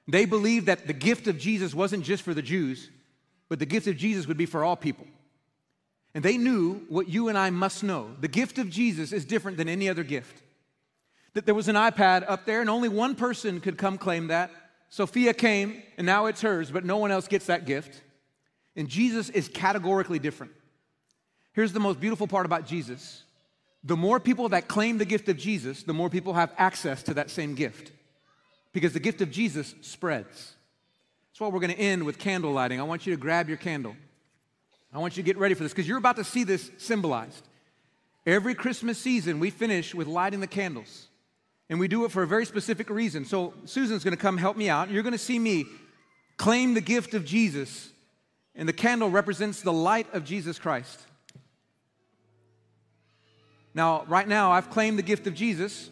They 0.06 0.26
believed 0.26 0.66
that 0.66 0.86
the 0.86 0.92
gift 0.92 1.26
of 1.26 1.38
Jesus 1.38 1.74
wasn't 1.74 2.04
just 2.04 2.22
for 2.22 2.34
the 2.34 2.42
Jews, 2.42 2.90
but 3.48 3.58
the 3.58 3.66
gift 3.66 3.86
of 3.86 3.96
Jesus 3.96 4.28
would 4.28 4.36
be 4.36 4.46
for 4.46 4.62
all 4.62 4.76
people. 4.76 5.06
And 6.14 6.24
they 6.24 6.38
knew 6.38 6.84
what 6.88 7.08
you 7.08 7.28
and 7.28 7.36
I 7.36 7.50
must 7.50 7.84
know. 7.84 8.10
The 8.20 8.28
gift 8.28 8.58
of 8.58 8.70
Jesus 8.70 9.12
is 9.12 9.24
different 9.24 9.56
than 9.56 9.68
any 9.68 9.88
other 9.88 10.04
gift. 10.04 10.42
That 11.34 11.46
there 11.46 11.54
was 11.54 11.68
an 11.68 11.76
iPad 11.76 12.24
up 12.28 12.46
there, 12.46 12.60
and 12.60 12.70
only 12.70 12.88
one 12.88 13.14
person 13.14 13.60
could 13.60 13.78
come 13.78 13.98
claim 13.98 14.28
that. 14.28 14.50
Sophia 14.88 15.34
came, 15.34 15.82
and 15.96 16.06
now 16.06 16.26
it's 16.26 16.40
hers, 16.40 16.70
but 16.70 16.84
no 16.84 16.96
one 16.96 17.10
else 17.10 17.28
gets 17.28 17.46
that 17.46 17.66
gift. 17.66 18.02
And 18.74 18.88
Jesus 18.88 19.28
is 19.28 19.48
categorically 19.48 20.18
different. 20.18 20.52
Here's 21.52 21.72
the 21.72 21.80
most 21.80 22.00
beautiful 22.00 22.26
part 22.26 22.46
about 22.46 22.66
Jesus 22.66 23.24
the 23.84 23.96
more 23.96 24.18
people 24.18 24.48
that 24.50 24.66
claim 24.66 24.98
the 24.98 25.04
gift 25.04 25.28
of 25.28 25.36
Jesus, 25.36 25.84
the 25.84 25.94
more 25.94 26.10
people 26.10 26.34
have 26.34 26.52
access 26.58 27.02
to 27.04 27.14
that 27.14 27.30
same 27.30 27.54
gift. 27.54 27.92
Because 28.72 28.92
the 28.92 29.00
gift 29.00 29.20
of 29.20 29.30
Jesus 29.30 29.74
spreads. 29.82 30.54
That's 31.30 31.40
why 31.40 31.48
we're 31.48 31.60
going 31.60 31.74
to 31.74 31.78
end 31.78 32.04
with 32.04 32.18
candle 32.18 32.52
lighting. 32.52 32.80
I 32.80 32.82
want 32.82 33.06
you 33.06 33.14
to 33.14 33.20
grab 33.20 33.48
your 33.48 33.56
candle. 33.56 33.94
I 34.92 34.98
want 34.98 35.16
you 35.16 35.22
to 35.22 35.26
get 35.26 35.38
ready 35.38 35.54
for 35.54 35.62
this 35.62 35.72
because 35.72 35.86
you're 35.86 35.98
about 35.98 36.16
to 36.16 36.24
see 36.24 36.44
this 36.44 36.70
symbolized. 36.78 37.46
Every 38.26 38.54
Christmas 38.54 38.98
season, 38.98 39.40
we 39.40 39.50
finish 39.50 39.94
with 39.94 40.06
lighting 40.06 40.40
the 40.40 40.46
candles. 40.46 41.08
And 41.70 41.78
we 41.78 41.88
do 41.88 42.04
it 42.04 42.12
for 42.12 42.22
a 42.22 42.26
very 42.26 42.46
specific 42.46 42.88
reason. 42.88 43.24
So, 43.24 43.52
Susan's 43.66 44.02
going 44.02 44.16
to 44.16 44.20
come 44.20 44.38
help 44.38 44.56
me 44.56 44.70
out. 44.70 44.90
You're 44.90 45.02
going 45.02 45.12
to 45.12 45.18
see 45.18 45.38
me 45.38 45.66
claim 46.38 46.72
the 46.72 46.80
gift 46.80 47.12
of 47.12 47.24
Jesus. 47.24 47.90
And 48.54 48.68
the 48.68 48.72
candle 48.72 49.10
represents 49.10 49.60
the 49.60 49.72
light 49.72 50.12
of 50.14 50.24
Jesus 50.24 50.58
Christ. 50.58 50.98
Now, 53.74 54.04
right 54.08 54.26
now, 54.26 54.52
I've 54.52 54.70
claimed 54.70 54.98
the 54.98 55.02
gift 55.02 55.26
of 55.26 55.34
Jesus. 55.34 55.90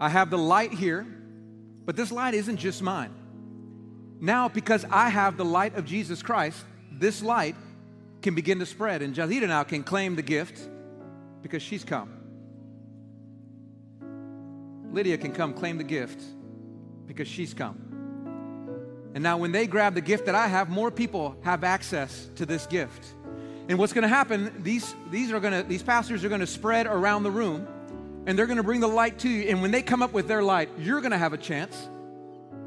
I 0.00 0.08
have 0.08 0.30
the 0.30 0.38
light 0.38 0.72
here, 0.72 1.06
but 1.84 1.94
this 1.94 2.10
light 2.10 2.34
isn't 2.34 2.56
just 2.56 2.82
mine. 2.82 3.14
Now, 4.20 4.48
because 4.48 4.84
I 4.90 5.10
have 5.10 5.36
the 5.36 5.44
light 5.44 5.76
of 5.76 5.84
Jesus 5.84 6.22
Christ, 6.22 6.64
this 6.90 7.22
light 7.22 7.54
can 8.22 8.34
begin 8.34 8.58
to 8.60 8.66
spread. 8.66 9.02
And 9.02 9.14
Jazida 9.14 9.48
now 9.48 9.62
can 9.64 9.82
claim 9.82 10.16
the 10.16 10.22
gift 10.22 10.60
because 11.42 11.62
she's 11.62 11.84
come. 11.84 12.10
Lydia 14.92 15.18
can 15.18 15.32
come 15.32 15.54
claim 15.54 15.78
the 15.78 15.84
gift 15.84 16.22
because 17.06 17.26
she's 17.26 17.54
come. 17.54 17.92
And 19.14 19.22
now, 19.22 19.36
when 19.36 19.52
they 19.52 19.66
grab 19.66 19.94
the 19.94 20.00
gift 20.00 20.26
that 20.26 20.34
I 20.34 20.46
have, 20.46 20.70
more 20.70 20.90
people 20.90 21.36
have 21.42 21.64
access 21.64 22.30
to 22.36 22.46
this 22.46 22.66
gift. 22.66 23.14
And 23.68 23.78
what's 23.78 23.92
going 23.92 24.02
to 24.02 24.08
happen, 24.08 24.52
these, 24.62 24.94
these, 25.10 25.32
are 25.32 25.40
gonna, 25.40 25.62
these 25.62 25.82
pastors 25.82 26.24
are 26.24 26.28
going 26.28 26.40
to 26.40 26.46
spread 26.46 26.86
around 26.86 27.22
the 27.22 27.30
room 27.30 27.68
and 28.26 28.38
they're 28.38 28.46
going 28.46 28.56
to 28.56 28.62
bring 28.62 28.80
the 28.80 28.88
light 28.88 29.18
to 29.20 29.28
you. 29.28 29.48
And 29.50 29.60
when 29.60 29.70
they 29.70 29.82
come 29.82 30.02
up 30.02 30.12
with 30.12 30.28
their 30.28 30.42
light, 30.42 30.70
you're 30.78 31.00
going 31.00 31.12
to 31.12 31.18
have 31.18 31.32
a 31.32 31.38
chance 31.38 31.88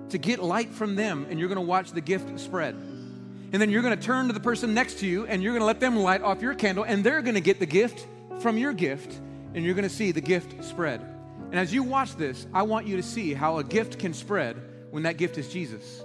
to 0.10 0.18
get 0.18 0.42
light 0.42 0.72
from 0.72 0.96
them 0.96 1.26
and 1.30 1.40
you're 1.40 1.50
going 1.50 1.58
to 1.58 1.62
watch 1.62 1.92
the 1.92 2.02
gift 2.02 2.40
spread. 2.40 2.76
And 3.56 3.62
then 3.62 3.70
you're 3.70 3.84
going 3.84 3.98
to 3.98 4.04
turn 4.06 4.28
to 4.28 4.34
the 4.34 4.42
person 4.42 4.74
next 4.74 5.00
to 5.00 5.08
you 5.08 5.28
and 5.28 5.42
you're 5.42 5.54
going 5.54 5.62
to 5.62 5.66
let 5.66 5.80
them 5.80 5.96
light 5.96 6.22
off 6.22 6.42
your 6.42 6.54
candle 6.56 6.84
and 6.84 7.06
they're 7.06 7.22
going 7.22 7.36
to 7.36 7.42
get 7.42 7.58
the 7.58 7.66
gift 7.66 8.06
from 8.40 8.58
your 8.58 8.74
gift 8.74 9.18
and 9.54 9.64
you're 9.64 9.76
going 9.76 9.88
to 9.88 9.96
see 9.96 10.12
the 10.12 10.20
gift 10.20 10.62
spread. 10.62 11.00
And 11.52 11.56
as 11.58 11.74
you 11.74 11.82
watch 11.82 12.18
this, 12.18 12.48
I 12.54 12.64
want 12.64 12.86
you 12.86 12.98
to 12.98 13.02
see 13.02 13.34
how 13.34 13.60
a 13.60 13.64
gift 13.64 13.98
can 13.98 14.14
spread 14.14 14.62
when 14.92 15.04
that 15.04 15.16
gift 15.16 15.38
is 15.38 15.48
Jesus. 15.48 16.04